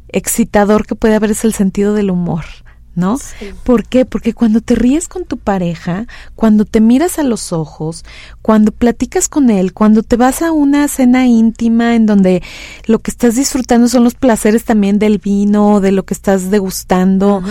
[0.09, 2.45] excitador que puede haber es el sentido del humor.
[2.97, 3.17] ¿No?
[3.63, 4.03] ¿Por qué?
[4.05, 8.03] Porque cuando te ríes con tu pareja, cuando te miras a los ojos,
[8.41, 12.41] cuando platicas con él, cuando te vas a una cena íntima en donde
[12.85, 17.41] lo que estás disfrutando son los placeres también del vino, de lo que estás degustando,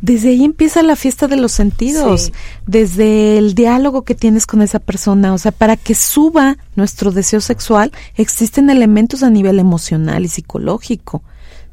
[0.00, 2.32] desde ahí empieza la fiesta de los sentidos, Sí.
[2.66, 7.40] desde el diálogo que tienes con esa persona, o sea, para que suba nuestro deseo
[7.40, 11.22] sexual, existen elementos a nivel emocional y psicológico.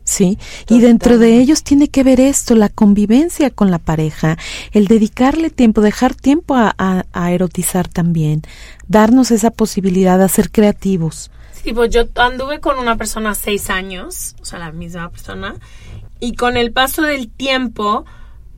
[0.10, 4.39] Sí, y dentro de ellos tiene que ver esto, la convivencia con la pareja,
[4.72, 8.41] el dedicarle tiempo, dejar tiempo a, a- a erotizar también,
[8.88, 11.30] darnos esa posibilidad de ser creativos.
[11.63, 15.54] Sí, pues yo anduve con una persona seis años, o sea, la misma persona,
[16.19, 18.06] y con el paso del tiempo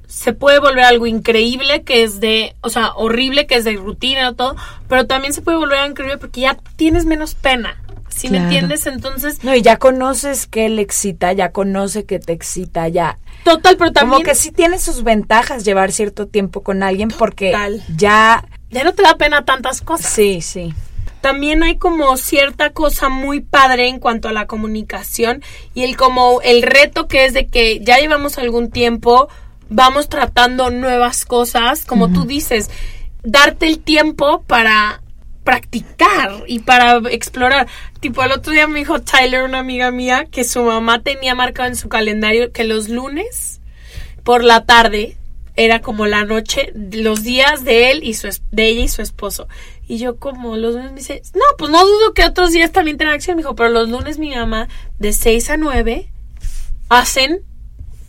[0.08, 4.34] se puede volver algo increíble que es de, o sea, horrible que es de rutina
[4.36, 4.56] todo,
[4.88, 7.81] pero también se puede volver algo increíble porque ya tienes menos pena.
[8.14, 8.52] ¿Sí me Claro.
[8.52, 8.86] entiendes?
[8.88, 13.18] Entonces, No, y ya conoces que le excita, ya conoce que te excita, ya.
[13.44, 17.52] total, pero también Como que sí tiene sus ventajas llevar cierto tiempo con alguien porque
[17.52, 17.84] Total.
[17.96, 18.46] ya...
[18.70, 20.12] ya no te da pena tantas cosas.
[20.12, 20.74] Sí, sí.
[21.22, 25.44] también hay como cierta cosa muy padre en cuanto a la comunicación
[25.74, 29.28] y el como el reto que es de que ya llevamos algún tiempo,
[29.70, 32.70] vamos tratando nuevas cosas, como tú dices,
[33.24, 35.01] darte el tiempo para
[35.44, 37.68] practicar y para explorar.
[38.00, 41.70] Tipo, el otro día me dijo Tyler, una amiga mía, que su mamá tenía marcado
[41.70, 43.60] en su calendario que los lunes
[44.24, 45.18] por la tarde
[45.56, 49.48] era como la noche, los días de él y su de ella y su esposo.
[49.88, 52.98] Y yo como los lunes me dice, no, pues no dudo que otros días también
[52.98, 56.10] tengan acción, me dijo, pero los lunes mi mamá de 6 a 9
[56.90, 57.42] hacen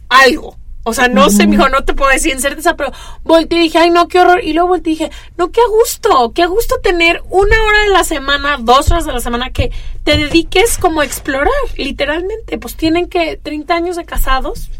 [0.09, 0.57] algo.
[0.85, 2.91] O sea, no sé, me dijo, no te puedo decir en certeza, pero
[3.23, 4.43] volteé y dije, ay, no, qué horror.
[4.43, 8.05] Y luego volteé y dije, no, qué gusto, qué gusto tener una hora de la
[8.05, 9.71] semana, dos horas de la semana que
[10.03, 12.59] te dediques como a explorar, literalmente.
[12.59, 14.71] Pues tienen que 30 años de casados.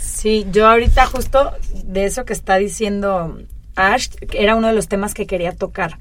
[0.00, 1.52] Sí, yo ahorita justo
[1.84, 3.38] de eso que está diciendo
[3.76, 5.98] Ash, era uno de los temas que quería tocar.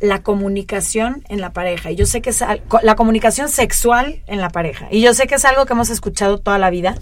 [0.00, 1.90] La comunicación en la pareja.
[1.90, 2.42] Y yo sé que es
[2.82, 4.88] la comunicación sexual en la pareja.
[4.90, 6.96] Y yo sé que es algo que hemos escuchado toda la vida.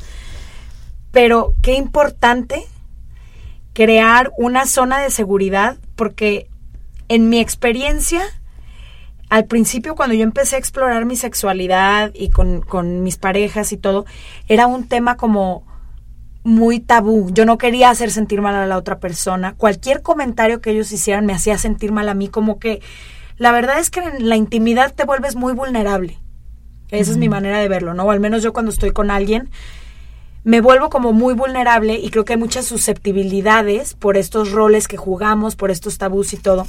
[1.17, 2.63] Pero qué importante
[3.73, 6.47] crear una zona de seguridad porque
[7.09, 8.21] en mi experiencia,
[9.31, 13.79] al principio cuando yo empecé a explorar mi sexualidad y con, con mis parejas y
[13.79, 14.05] todo,
[14.47, 15.65] era un tema como
[16.45, 17.31] muy tabú.
[17.33, 19.55] Yo no quería hacer sentir mal a la otra persona.
[19.55, 22.83] Cualquier comentario que ellos hicieran me hacía sentir mal a mí, como que
[23.39, 26.19] la verdad es que en la intimidad te vuelves muy vulnerable.
[26.91, 28.05] Esa es mi manera de verlo, ¿no?
[28.05, 29.49] O al menos yo cuando estoy con alguien
[30.47, 34.97] me vuelvo como muy vulnerable y creo que hay muchas susceptibilidades por estos roles que
[34.97, 36.69] jugamos, por estos tabús y todo.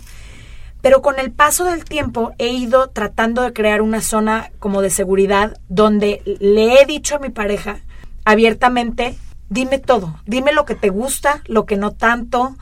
[0.82, 4.90] Pero con el paso del tiempo he ido tratando de crear una zona como de
[4.90, 7.82] seguridad donde le he dicho a mi pareja
[8.26, 9.16] abiertamente,
[9.50, 12.58] dime todo, dime lo que te gusta, lo que no tanto.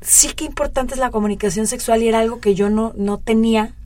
[0.00, 3.76] Sí que importante es la comunicación sexual y era algo que yo no, no tenía.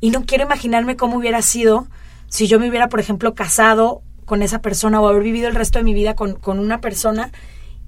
[0.00, 1.88] Y no quiero imaginarme cómo hubiera sido
[2.30, 5.80] si yo me hubiera, por ejemplo, casado con esa persona o haber vivido el resto
[5.80, 7.32] de mi vida con, con una persona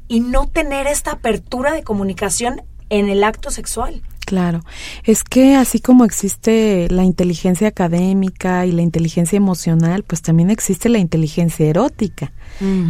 [0.09, 4.03] y no tener esta apertura de comunicación en el acto sexual.
[4.27, 4.65] Claro,
[5.05, 10.89] es que así como existe la inteligencia académica y la inteligencia emocional, pues también existe
[10.89, 12.33] la inteligencia erótica.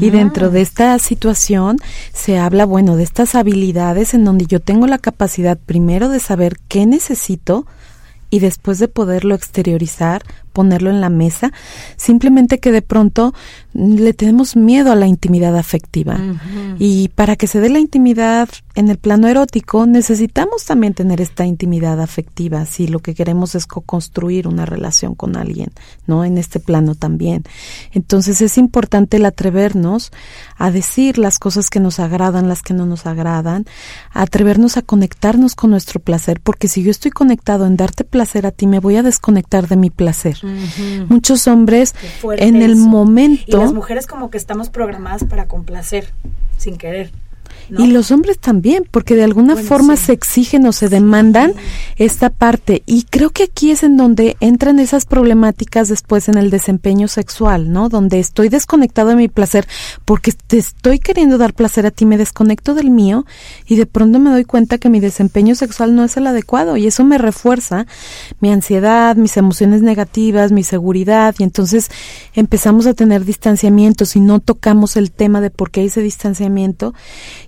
[0.01, 1.77] Y dentro de esta situación
[2.15, 6.59] se habla, bueno, de estas habilidades en donde yo tengo la capacidad primero de saber
[6.69, 7.67] qué necesito
[8.31, 10.23] y después de poderlo exteriorizar,
[10.53, 11.53] ponerlo en la mesa,
[11.97, 13.35] simplemente que de pronto
[13.75, 16.19] le tenemos miedo a la intimidad afectiva.
[16.79, 21.45] Y para que se dé la intimidad en el plano erótico, necesitamos también tener esta
[21.45, 25.71] intimidad afectiva, si lo que queremos es co-construir una relación con alguien,
[26.07, 26.25] ¿no?
[26.25, 27.45] En este plano también.
[27.93, 30.13] Entonces es importante el atrevernos
[30.57, 33.67] a decir las cosas que nos agradan, las que no nos agradan,
[34.13, 38.51] atrevernos a conectarnos con nuestro placer, porque si yo estoy conectado en darte placer a
[38.51, 40.37] ti, me voy a desconectar de mi placer.
[41.09, 41.95] Muchos hombres
[42.37, 43.45] en el momento...
[43.47, 46.13] Y las mujeres como que estamos programadas para complacer,
[46.59, 47.11] sin querer.
[47.71, 51.55] Y los hombres también, porque de alguna forma se exigen o se demandan
[51.97, 52.83] esta parte.
[52.87, 57.73] Y creo que aquí es en donde entran esas problemáticas después en el desempeño sexual,
[57.73, 57.89] ¿no?
[57.89, 59.67] Donde estoy desconectado de mi placer
[60.05, 63.25] porque te estoy queriendo dar placer a ti, me desconecto del mío
[63.67, 66.87] y de pronto me doy cuenta que mi desempeño sexual no es el adecuado y
[66.87, 67.87] eso me refuerza
[68.41, 71.35] mi ansiedad, mis emociones negativas, mi seguridad.
[71.39, 71.91] Y entonces
[72.35, 76.95] empezamos a tener distanciamientos y no tocamos el tema de por qué hay ese distanciamiento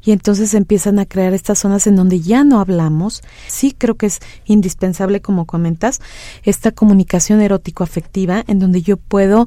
[0.05, 3.23] y entonces empiezan a crear estas zonas en donde ya no hablamos.
[3.49, 6.01] Sí creo que es indispensable, como comentas,
[6.43, 9.47] esta comunicación erótico-afectiva en donde yo puedo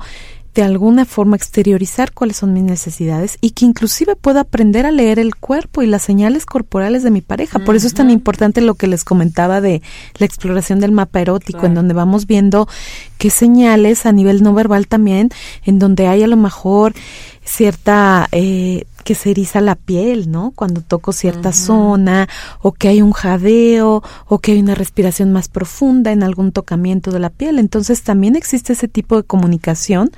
[0.57, 5.19] de alguna forma exteriorizar cuáles son mis necesidades y que inclusive puedo aprender a leer
[5.19, 7.59] el cuerpo y las señales corporales de mi pareja.
[7.59, 9.83] Por eso es tan importante lo que les comentaba de
[10.17, 12.67] la exploración del mapa erótico, en donde vamos viendo
[13.19, 15.29] qué señales a nivel no verbal también,
[15.63, 16.95] en donde hay a lo mejor
[17.43, 20.51] cierta eh, que se eriza la piel, ¿no?
[20.53, 22.27] Cuando toco cierta zona,
[22.61, 27.11] o que hay un jadeo, o que hay una respiración más profunda en algún tocamiento
[27.11, 27.57] de la piel.
[27.57, 30.11] Entonces también existe ese tipo de comunicación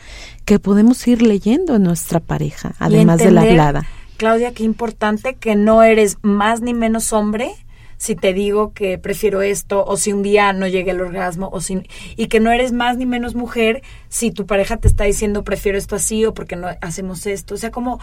[0.43, 3.85] que podemos ir leyendo en nuestra pareja, además de la hablada.
[4.17, 7.53] Claudia, qué importante que no eres más ni menos hombre
[7.97, 11.59] si te digo que prefiero esto o si un día no llegue el orgasmo o
[11.59, 11.83] si
[12.15, 15.77] y que no eres más ni menos mujer si tu pareja te está diciendo prefiero
[15.77, 17.99] esto así o porque no hacemos esto, o sea, como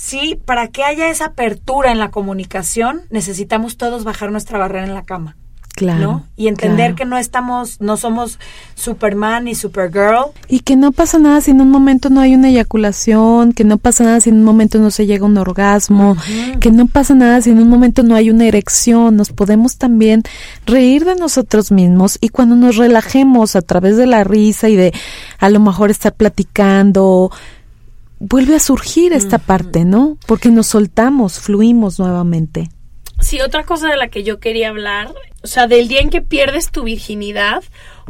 [0.00, 4.94] sí, para que haya esa apertura en la comunicación, necesitamos todos bajar nuestra barrera en
[4.94, 5.36] la cama.
[5.76, 6.24] Claro.
[6.36, 8.38] Y entender que no estamos, no somos
[8.74, 10.32] Superman y Supergirl.
[10.48, 13.78] Y que no pasa nada si en un momento no hay una eyaculación, que no
[13.78, 16.16] pasa nada si en un momento no se llega a un orgasmo,
[16.60, 19.16] que no pasa nada si en un momento no hay una erección.
[19.16, 20.22] Nos podemos también
[20.66, 24.92] reír de nosotros mismos y cuando nos relajemos a través de la risa y de
[25.38, 27.30] a lo mejor estar platicando,
[28.20, 30.16] vuelve a surgir esta parte, ¿no?
[30.26, 32.70] Porque nos soltamos, fluimos nuevamente.
[33.18, 35.12] Sí, otra cosa de la que yo quería hablar,
[35.42, 37.62] o sea, del día en que pierdes tu virginidad,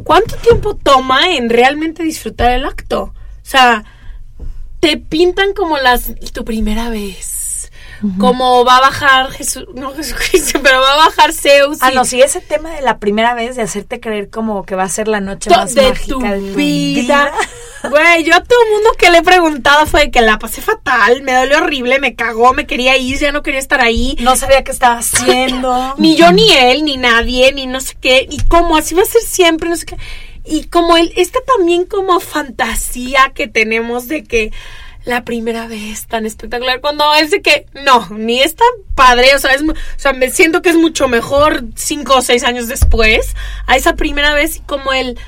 [0.03, 3.03] ¿cuánto tiempo toma en realmente disfrutar el acto?
[3.03, 3.83] O sea,
[4.79, 7.41] te pintan como las tu primera vez
[8.17, 11.77] como va a bajar Jesús, no Jesucristo, pero va a bajar Zeus.
[11.81, 14.83] Ah, no, sí, ese tema de la primera vez, de hacerte creer como que va
[14.83, 17.31] a ser la noche más de mágica tu de tu vida.
[17.91, 21.23] Güey, yo a todo el mundo que le he preguntado fue que la pasé fatal,
[21.23, 24.15] me dolió horrible, me cagó, me quería ir, ya no quería estar ahí.
[24.21, 25.95] No sabía qué estaba haciendo.
[25.97, 28.25] ni yo, ni él, ni nadie, ni no sé qué.
[28.31, 29.97] Y como así va a ser siempre, no sé qué.
[30.45, 34.53] Y como el, esta también como fantasía que tenemos de que
[35.03, 39.39] la primera vez tan espectacular cuando es de que no, ni es tan padre, o
[39.39, 43.35] sea, es, o sea, me siento que es mucho mejor cinco o seis años después
[43.67, 45.19] a esa primera vez y como el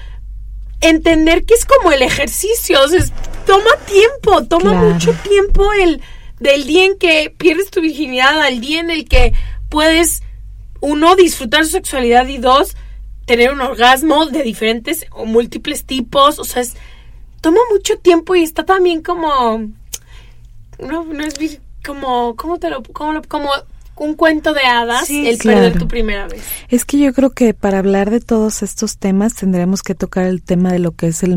[0.83, 3.03] entender que es como el ejercicio, o sea,
[3.45, 6.01] toma tiempo, toma mucho tiempo el
[6.39, 9.33] del día en que pierdes tu virginidad al día en el que
[9.69, 10.21] puedes
[10.81, 12.75] uno disfrutar su sexualidad y dos
[13.25, 16.75] tener un orgasmo de diferentes o múltiples tipos, o sea, es
[17.39, 19.59] toma mucho tiempo y está también como
[20.79, 23.51] no, no es como cómo te lo como, como
[23.95, 26.41] un cuento de hadas el perder tu primera vez.
[26.69, 30.41] Es que yo creo que para hablar de todos estos temas tendremos que tocar el
[30.41, 31.33] tema de lo que es el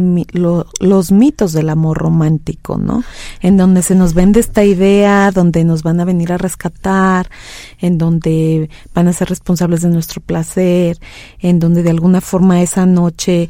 [0.81, 3.05] los mitos del amor romántico, ¿no?
[3.41, 7.31] En donde se nos vende esta idea, donde nos van a venir a rescatar,
[7.79, 10.99] en donde van a ser responsables de nuestro placer,
[11.41, 13.49] en donde de alguna forma esa noche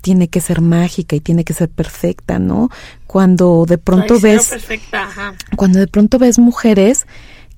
[0.00, 2.70] tiene que ser mágica y tiene que ser perfecta, ¿no?
[3.08, 4.52] Cuando de pronto ves
[5.56, 7.06] cuando de pronto ves mujeres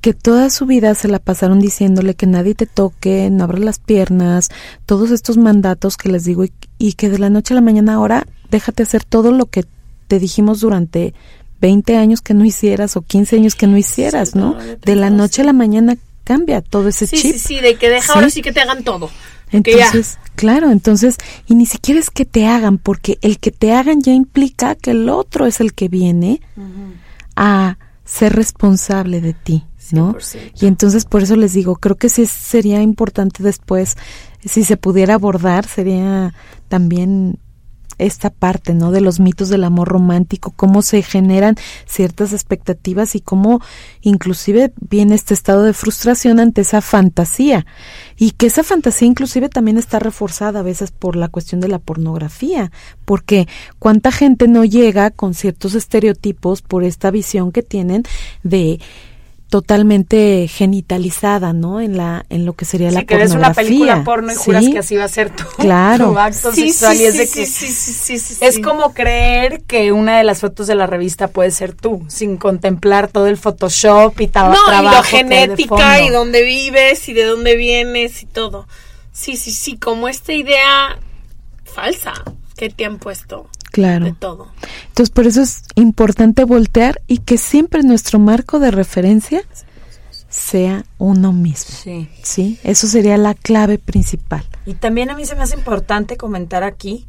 [0.00, 3.78] que toda su vida se la pasaron diciéndole que nadie te toque, no abras las
[3.78, 4.50] piernas,
[4.86, 7.94] todos estos mandatos que les digo y, y, que de la noche a la mañana
[7.94, 9.64] ahora déjate hacer todo lo que
[10.06, 11.14] te dijimos durante
[11.60, 14.56] 20 años que no hicieras o 15 años que no hicieras, ¿no?
[14.84, 17.32] De la noche a la mañana cambia todo ese sí, chip.
[17.32, 19.10] Sí, sí, de que deja ahora sí que te hagan todo.
[19.50, 24.02] Entonces, claro, entonces, y ni siquiera es que te hagan, porque el que te hagan
[24.02, 26.40] ya implica que el otro es el que viene
[27.34, 27.78] a
[28.08, 30.16] ser responsable de ti, ¿no?
[30.58, 33.96] Y entonces por eso les digo, creo que sí sería importante después,
[34.42, 36.32] si se pudiera abordar, sería
[36.68, 37.38] también
[37.98, 38.90] esta parte, ¿no?
[38.90, 43.60] De los mitos del amor romántico, cómo se generan ciertas expectativas y cómo
[44.00, 47.66] inclusive viene este estado de frustración ante esa fantasía.
[48.16, 51.78] Y que esa fantasía inclusive también está reforzada a veces por la cuestión de la
[51.78, 52.72] pornografía,
[53.04, 58.02] porque cuánta gente no llega con ciertos estereotipos por esta visión que tienen
[58.42, 58.80] de
[59.48, 61.80] totalmente genitalizada, ¿no?
[61.80, 63.38] En la en lo que sería la que pornografía.
[63.38, 66.12] ves una película porno y juras que así va a ser tu, claro.
[66.12, 70.66] tu acto sexual y es de que es como creer que una de las fotos
[70.66, 74.94] de la revista puede ser tú, sin contemplar todo el Photoshop y todo no, trabajo
[74.94, 78.68] y lo genética y dónde vives y de dónde vienes y todo.
[79.12, 80.98] Sí, sí, sí, como esta idea
[81.64, 82.12] falsa
[82.56, 83.48] que te han puesto.
[83.70, 84.06] Claro.
[84.06, 84.48] De todo.
[84.88, 89.42] Entonces, por eso es importante voltear y que siempre nuestro marco de referencia
[90.28, 91.74] sea uno mismo.
[91.74, 92.08] Sí.
[92.22, 94.44] Sí, eso sería la clave principal.
[94.66, 97.06] Y también a mí se me hace importante comentar aquí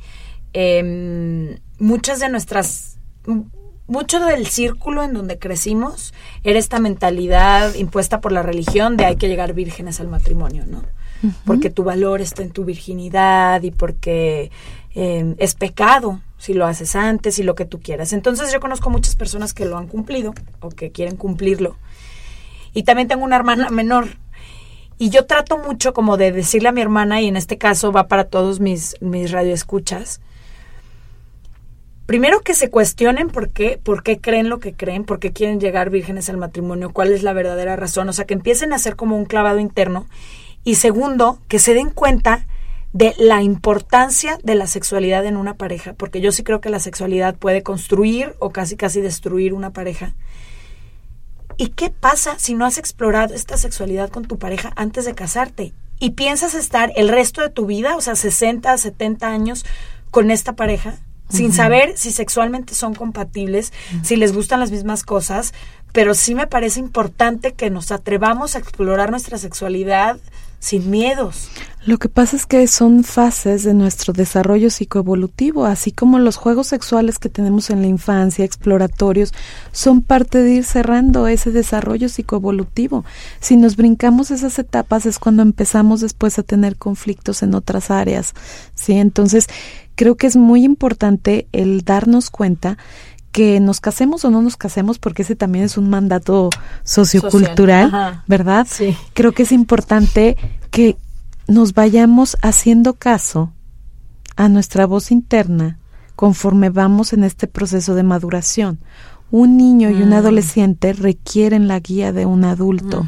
[0.53, 2.97] eh, muchas de nuestras
[3.87, 9.15] mucho del círculo en donde crecimos era esta mentalidad impuesta por la religión de hay
[9.15, 10.83] que llegar vírgenes al matrimonio, ¿no?
[11.43, 14.51] Porque tu valor está en tu virginidad y porque
[14.95, 18.13] eh, es pecado si lo haces antes y lo que tú quieras.
[18.13, 21.75] Entonces yo conozco muchas personas que lo han cumplido o que quieren cumplirlo.
[22.73, 24.07] Y también tengo una hermana menor.
[24.97, 28.07] Y yo trato mucho como de decirle a mi hermana, y en este caso va
[28.07, 30.19] para todos mis, mis radioescuchas,
[32.05, 35.59] primero que se cuestionen por qué, por qué creen lo que creen, por qué quieren
[35.59, 38.97] llegar vírgenes al matrimonio, cuál es la verdadera razón, o sea, que empiecen a hacer
[38.97, 40.05] como un clavado interno.
[40.65, 42.45] Y segundo, que se den cuenta
[42.93, 46.79] de la importancia de la sexualidad en una pareja, porque yo sí creo que la
[46.79, 50.15] sexualidad puede construir o casi casi destruir una pareja.
[51.57, 55.73] ¿Y qué pasa si no has explorado esta sexualidad con tu pareja antes de casarte?
[55.99, 59.65] Y piensas estar el resto de tu vida, o sea, 60, 70 años
[60.09, 63.71] con esta pareja, sin saber si sexualmente son compatibles,
[64.01, 65.53] si les gustan las mismas cosas,
[65.91, 70.17] pero sí me parece importante que nos atrevamos a explorar nuestra sexualidad
[70.59, 71.49] sin miedos.
[71.85, 76.67] Lo que pasa es que son fases de nuestro desarrollo psicoevolutivo, así como los juegos
[76.67, 79.33] sexuales que tenemos en la infancia, exploratorios,
[79.71, 83.05] son parte de ir cerrando ese desarrollo psicoevolutivo.
[83.39, 88.33] Si nos brincamos esas etapas es cuando empezamos después a tener conflictos en otras áreas,
[88.75, 88.93] ¿sí?
[88.93, 89.47] Entonces,
[89.95, 92.77] creo que es muy importante el darnos cuenta
[93.31, 96.49] que nos casemos o no nos casemos, porque ese también es un mandato
[96.83, 98.67] sociocultural, ¿verdad?
[98.69, 98.97] Sí.
[99.13, 100.37] Creo que es importante
[100.71, 100.97] que
[101.47, 103.53] nos vayamos haciendo caso
[104.35, 105.79] a nuestra voz interna
[106.15, 108.79] conforme vamos en este proceso de maduración.
[109.31, 113.05] Un niño y un adolescente requieren la guía de un adulto,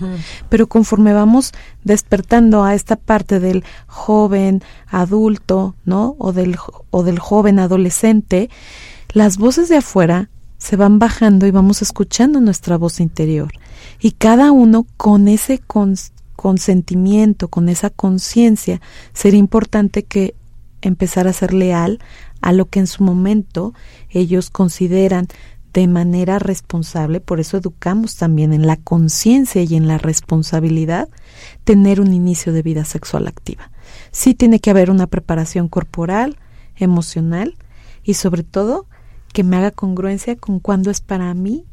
[0.49, 1.51] pero conforme vamos
[1.83, 6.15] despertando a esta parte del joven adulto, ¿no?
[6.19, 6.57] O del,
[6.91, 8.51] o del joven adolescente,
[9.13, 13.51] las voces de afuera se van bajando y vamos escuchando nuestra voz interior.
[13.99, 15.59] Y cada uno con ese
[16.35, 18.79] consentimiento, con esa conciencia,
[19.13, 20.35] sería importante que
[20.81, 21.99] empezar a ser leal
[22.41, 23.73] a lo que en su momento
[24.09, 25.27] ellos consideran
[25.73, 31.07] de manera responsable, por eso educamos también en la conciencia y en la responsabilidad,
[31.63, 33.71] tener un inicio de vida sexual activa.
[34.11, 36.37] Sí tiene que haber una preparación corporal,
[36.75, 37.55] emocional
[38.03, 38.87] y sobre todo
[39.33, 41.65] que me haga congruencia con cuando es para mí,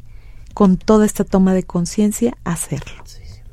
[0.54, 2.92] con toda esta toma de conciencia, hacerlo.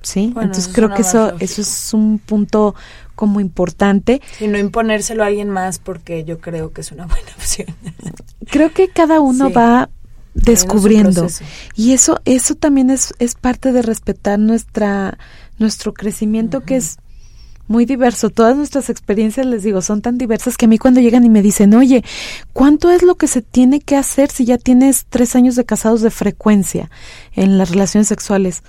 [0.02, 0.30] ¿Sí?
[0.34, 1.44] Bueno, Entonces creo que eso, lógico.
[1.44, 2.76] eso es un punto
[3.16, 4.22] como importante.
[4.40, 7.68] Y no imponérselo a alguien más porque yo creo que es una buena opción.
[8.52, 9.54] Creo que cada uno Sí.
[9.54, 9.90] va
[10.36, 11.28] descubriendo
[11.76, 15.18] y eso eso también es, es parte de respetar nuestra
[15.60, 16.98] nuestro crecimiento que es
[17.68, 18.30] muy diverso.
[18.30, 21.42] Todas nuestras experiencias, les digo, son tan diversas que a mí cuando llegan y me
[21.42, 22.04] dicen, oye,
[22.54, 26.02] ¿cuánto es lo que se tiene que hacer si ya tienes tres años de casados
[26.02, 26.90] de frecuencia
[27.34, 28.62] en las relaciones sexuales?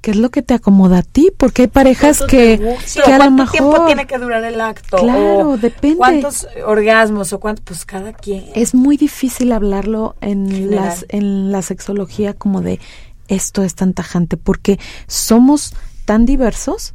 [0.00, 1.32] ¿Qué es lo que te acomoda a ti?
[1.34, 3.02] Porque hay parejas ¿Cuánto que, gusta?
[3.04, 3.52] que a lo ¿Cuánto mejor...
[3.52, 4.98] tiempo tiene que durar el acto?
[4.98, 5.96] Claro, O depende.
[5.96, 7.64] ¿Cuántos orgasmos o cuántos?
[7.64, 8.44] Pues cada quien.
[8.54, 10.74] es muy difícil hablarlo en General.
[10.88, 12.80] las en la sexología como de
[13.28, 15.72] esto es tan tajante porque somos
[16.04, 16.92] tan diversos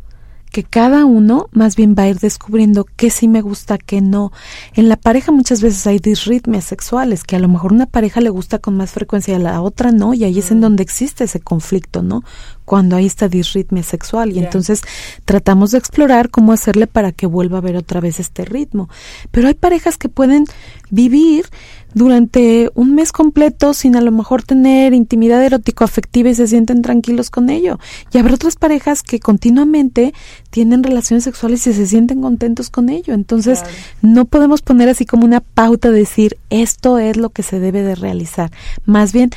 [0.52, 4.32] que cada uno más bien va a ir descubriendo qué sí me gusta, qué no.
[4.74, 8.30] En la pareja muchas veces hay disritmias sexuales, que a lo mejor una pareja le
[8.30, 10.62] gusta con más frecuencia y a la otra no, y ahí es en mm.
[10.62, 12.24] donde existe ese conflicto, ¿no?
[12.66, 14.32] Cuando hay esta disritmia sexual.
[14.32, 14.82] Y entonces
[15.26, 18.90] tratamos de explorar cómo hacerle para que vuelva a haber otra vez este ritmo.
[19.32, 20.46] Pero hay parejas que pueden
[20.92, 21.48] vivir
[21.94, 26.82] durante un mes completo sin a lo mejor tener intimidad erótico afectiva y se sienten
[26.82, 27.80] tranquilos con ello.
[28.14, 30.14] Y habrá otras parejas que continuamente
[30.50, 33.14] tienen relaciones sexuales y se sienten contentos con ello.
[33.14, 33.64] Entonces,
[34.02, 37.84] no podemos poner así como una pauta de decir esto es lo que se debe
[37.84, 38.52] de realizar.
[38.86, 39.32] Más bien,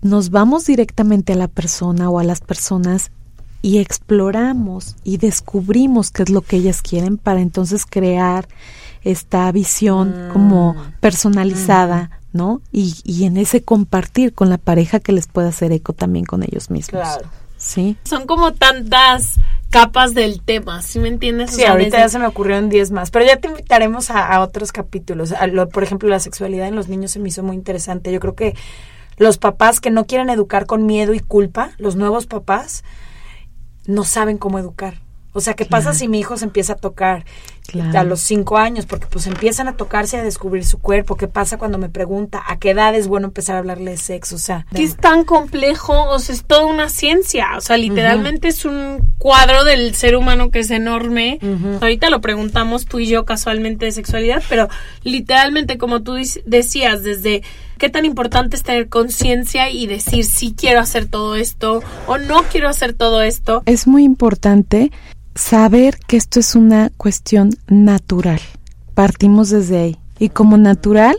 [0.00, 3.10] nos vamos directamente a la persona o a las personas
[3.62, 8.48] y exploramos y descubrimos qué es lo que ellas quieren para entonces crear
[9.04, 10.92] esta visión como mm.
[11.00, 12.60] personalizada, ¿no?
[12.72, 16.42] Y, y en ese compartir con la pareja que les pueda hacer eco también con
[16.42, 17.02] ellos mismos.
[17.02, 17.28] Claro.
[17.56, 17.96] Sí.
[18.04, 19.38] Son como tantas
[19.70, 21.52] capas del tema, ¿sí me entiendes?
[21.52, 25.32] Sí, ahorita ya se me ocurrieron 10 más, pero ya te invitaremos a, otros capítulos.
[25.72, 28.12] por ejemplo, la sexualidad en los niños se me hizo muy interesante.
[28.12, 28.54] Yo creo que
[29.16, 32.84] los papás que no quieren educar con miedo y culpa, los nuevos papás,
[33.86, 35.00] no saben cómo educar.
[35.34, 37.24] O sea, ¿qué pasa si mi hijo se empieza a tocar
[37.94, 38.84] a los cinco años?
[38.84, 41.16] Porque pues empiezan a tocarse y a descubrir su cuerpo.
[41.16, 44.36] ¿Qué pasa cuando me pregunta a qué edad es bueno empezar a hablarle de sexo?
[44.36, 47.48] O sea, que es tan complejo, o sea, es toda una ciencia.
[47.56, 51.38] O sea, literalmente es un cuadro del ser humano que es enorme.
[51.80, 54.68] Ahorita lo preguntamos tú y yo casualmente de sexualidad, pero
[55.02, 57.42] literalmente, como tú decías, desde
[57.78, 62.44] qué tan importante es tener conciencia y decir si quiero hacer todo esto o no
[62.44, 63.62] quiero hacer todo esto.
[63.66, 64.92] Es muy importante
[65.34, 68.40] saber que esto es una cuestión natural.
[68.94, 69.98] Partimos desde ahí.
[70.18, 71.16] Y como natural,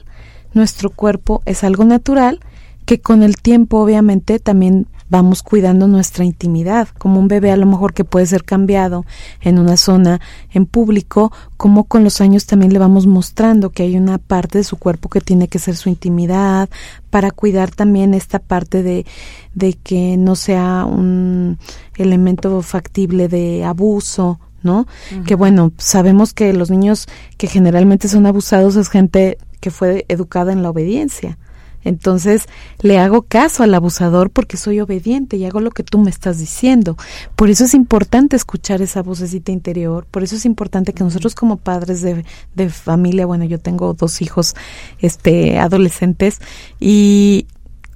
[0.54, 2.40] nuestro cuerpo es algo natural
[2.86, 7.66] que con el tiempo obviamente también vamos cuidando nuestra intimidad, como un bebé a lo
[7.66, 9.06] mejor que puede ser cambiado
[9.42, 13.98] en una zona en público, como con los años también le vamos mostrando que hay
[13.98, 16.70] una parte de su cuerpo que tiene que ser su intimidad,
[17.10, 19.06] para cuidar también esta parte de,
[19.54, 21.60] de que no sea un
[21.96, 24.88] elemento factible de abuso, ¿no?
[25.26, 30.52] Que bueno, sabemos que los niños que generalmente son abusados es gente que fue educada
[30.54, 31.38] en la obediencia.
[31.84, 32.48] Entonces
[32.82, 36.40] le hago caso al abusador porque soy obediente y hago lo que tú me estás
[36.40, 36.98] diciendo.
[37.36, 41.58] Por eso es importante escuchar esa vocecita interior, por eso es importante que nosotros como
[41.58, 42.26] padres de,
[42.56, 44.56] de familia, bueno, yo tengo dos hijos
[45.00, 46.40] este adolescentes
[46.80, 47.48] y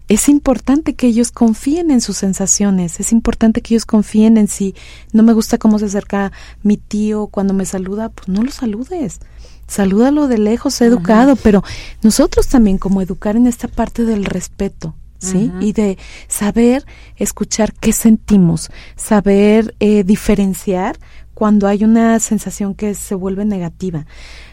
[0.08, 4.76] es importante que ellos confíen en sus sensaciones, es importante que ellos confíen en si
[5.12, 6.32] no me gusta cómo se acerca
[6.64, 9.20] mi tío cuando me saluda, pues no lo saludes
[9.68, 11.64] salúdalo de lejos, educado, pero
[12.02, 15.52] nosotros también como educar en esta parte del respeto, ¿sí?
[15.60, 15.98] Y de
[16.28, 16.86] saber
[17.18, 20.98] escuchar qué sentimos, saber eh, diferenciar
[21.34, 24.06] cuando hay una sensación que se vuelve negativa.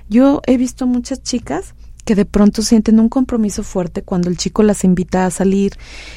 [0.08, 1.74] Yo he visto muchas chicas
[2.04, 5.72] que de pronto sienten un compromiso fuerte cuando el chico las invita a salir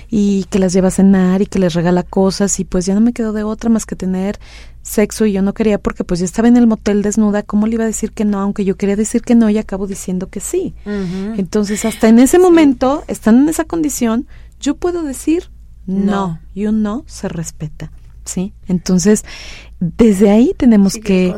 [0.09, 3.01] y que las lleva a cenar y que les regala cosas y pues ya no
[3.01, 4.39] me quedo de otra más que tener
[4.81, 7.75] sexo y yo no quería porque pues ya estaba en el motel desnuda, ¿cómo le
[7.75, 8.39] iba a decir que no?
[8.39, 10.73] Aunque yo quería decir que no y acabo diciendo que sí.
[10.85, 14.27] Entonces hasta en ese momento, estando en esa condición,
[14.59, 15.51] yo puedo decir
[15.85, 17.91] no, y un no se respeta.
[18.25, 18.51] ¿Sí?
[18.67, 19.23] Entonces,
[19.79, 21.33] desde ahí tenemos que,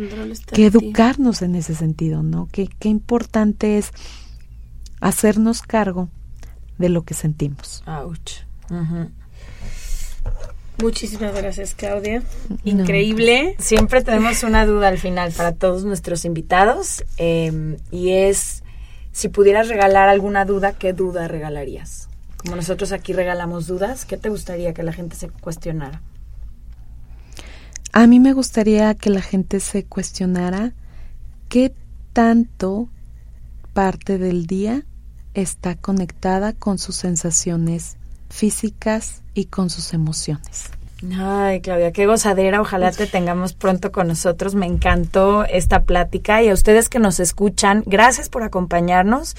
[0.51, 2.47] que educarnos en ese sentido, ¿no?
[2.51, 3.91] Qué, qué importante es
[4.99, 6.09] hacernos cargo
[6.77, 7.83] de lo que sentimos.
[10.81, 12.23] Muchísimas gracias, Claudia.
[12.63, 13.55] Increíble.
[13.59, 18.63] Siempre tenemos una duda al final para todos nuestros invitados em, y es
[19.11, 22.07] si pudieras regalar alguna duda, ¿qué duda regalarías?
[22.37, 26.01] Como nosotros aquí regalamos dudas, ¿qué te gustaría que la gente se cuestionara?
[27.91, 30.71] A mí me gustaría que la gente se cuestionara
[31.49, 31.73] qué
[32.13, 32.87] tanto
[33.73, 34.85] parte del día
[35.41, 37.97] está conectada con sus sensaciones
[38.29, 40.69] físicas y con sus emociones.
[41.17, 42.61] Ay, Claudia, qué gozadera.
[42.61, 44.55] Ojalá te tengamos pronto con nosotros.
[44.55, 49.35] Me encantó esta plática y a ustedes que nos escuchan, gracias por acompañarnos.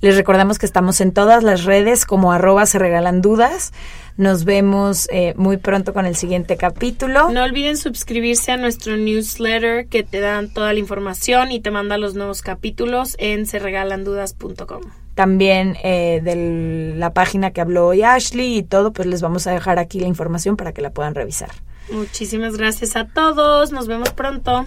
[0.00, 3.72] Les recordamos que estamos en todas las redes como arroba se regalan dudas.
[4.16, 7.30] Nos vemos eh, muy pronto con el siguiente capítulo.
[7.30, 11.98] No olviden suscribirse a nuestro newsletter que te dan toda la información y te manda
[11.98, 18.62] los nuevos capítulos en serregalandudas.com también eh, de la página que habló hoy Ashley y
[18.62, 21.50] todo, pues les vamos a dejar aquí la información para que la puedan revisar.
[21.90, 23.72] Muchísimas gracias a todos.
[23.72, 24.64] Nos vemos pronto.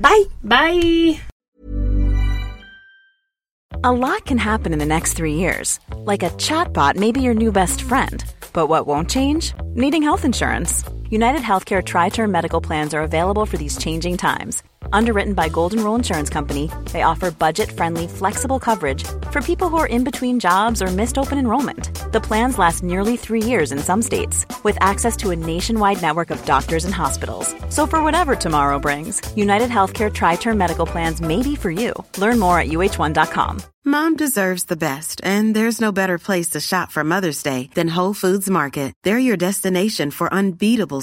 [0.00, 0.28] Bye.
[0.42, 1.20] Bye.
[3.82, 5.78] A lot can happen in the next three years.
[6.06, 8.24] Like a chatbot may be your new best friend.
[8.54, 9.52] But what won't change?
[9.74, 10.84] Needing health insurance.
[11.10, 14.62] United Healthcare Tri Term Medical Plans are available for these changing times.
[14.92, 19.76] Underwritten by Golden Rule Insurance Company, they offer budget friendly, flexible coverage for people who
[19.76, 22.12] are in between jobs or missed open enrollment.
[22.12, 26.30] The plans last nearly three years in some states, with access to a nationwide network
[26.30, 27.54] of doctors and hospitals.
[27.68, 31.92] So, for whatever tomorrow brings, United Healthcare Tri Term Medical Plans may be for you.
[32.18, 33.62] Learn more at uh1.com.
[33.86, 37.86] Mom deserves the best, and there's no better place to shop for Mother's Day than
[37.86, 38.94] Whole Foods Market.
[39.02, 41.02] They're your destination for unbeatable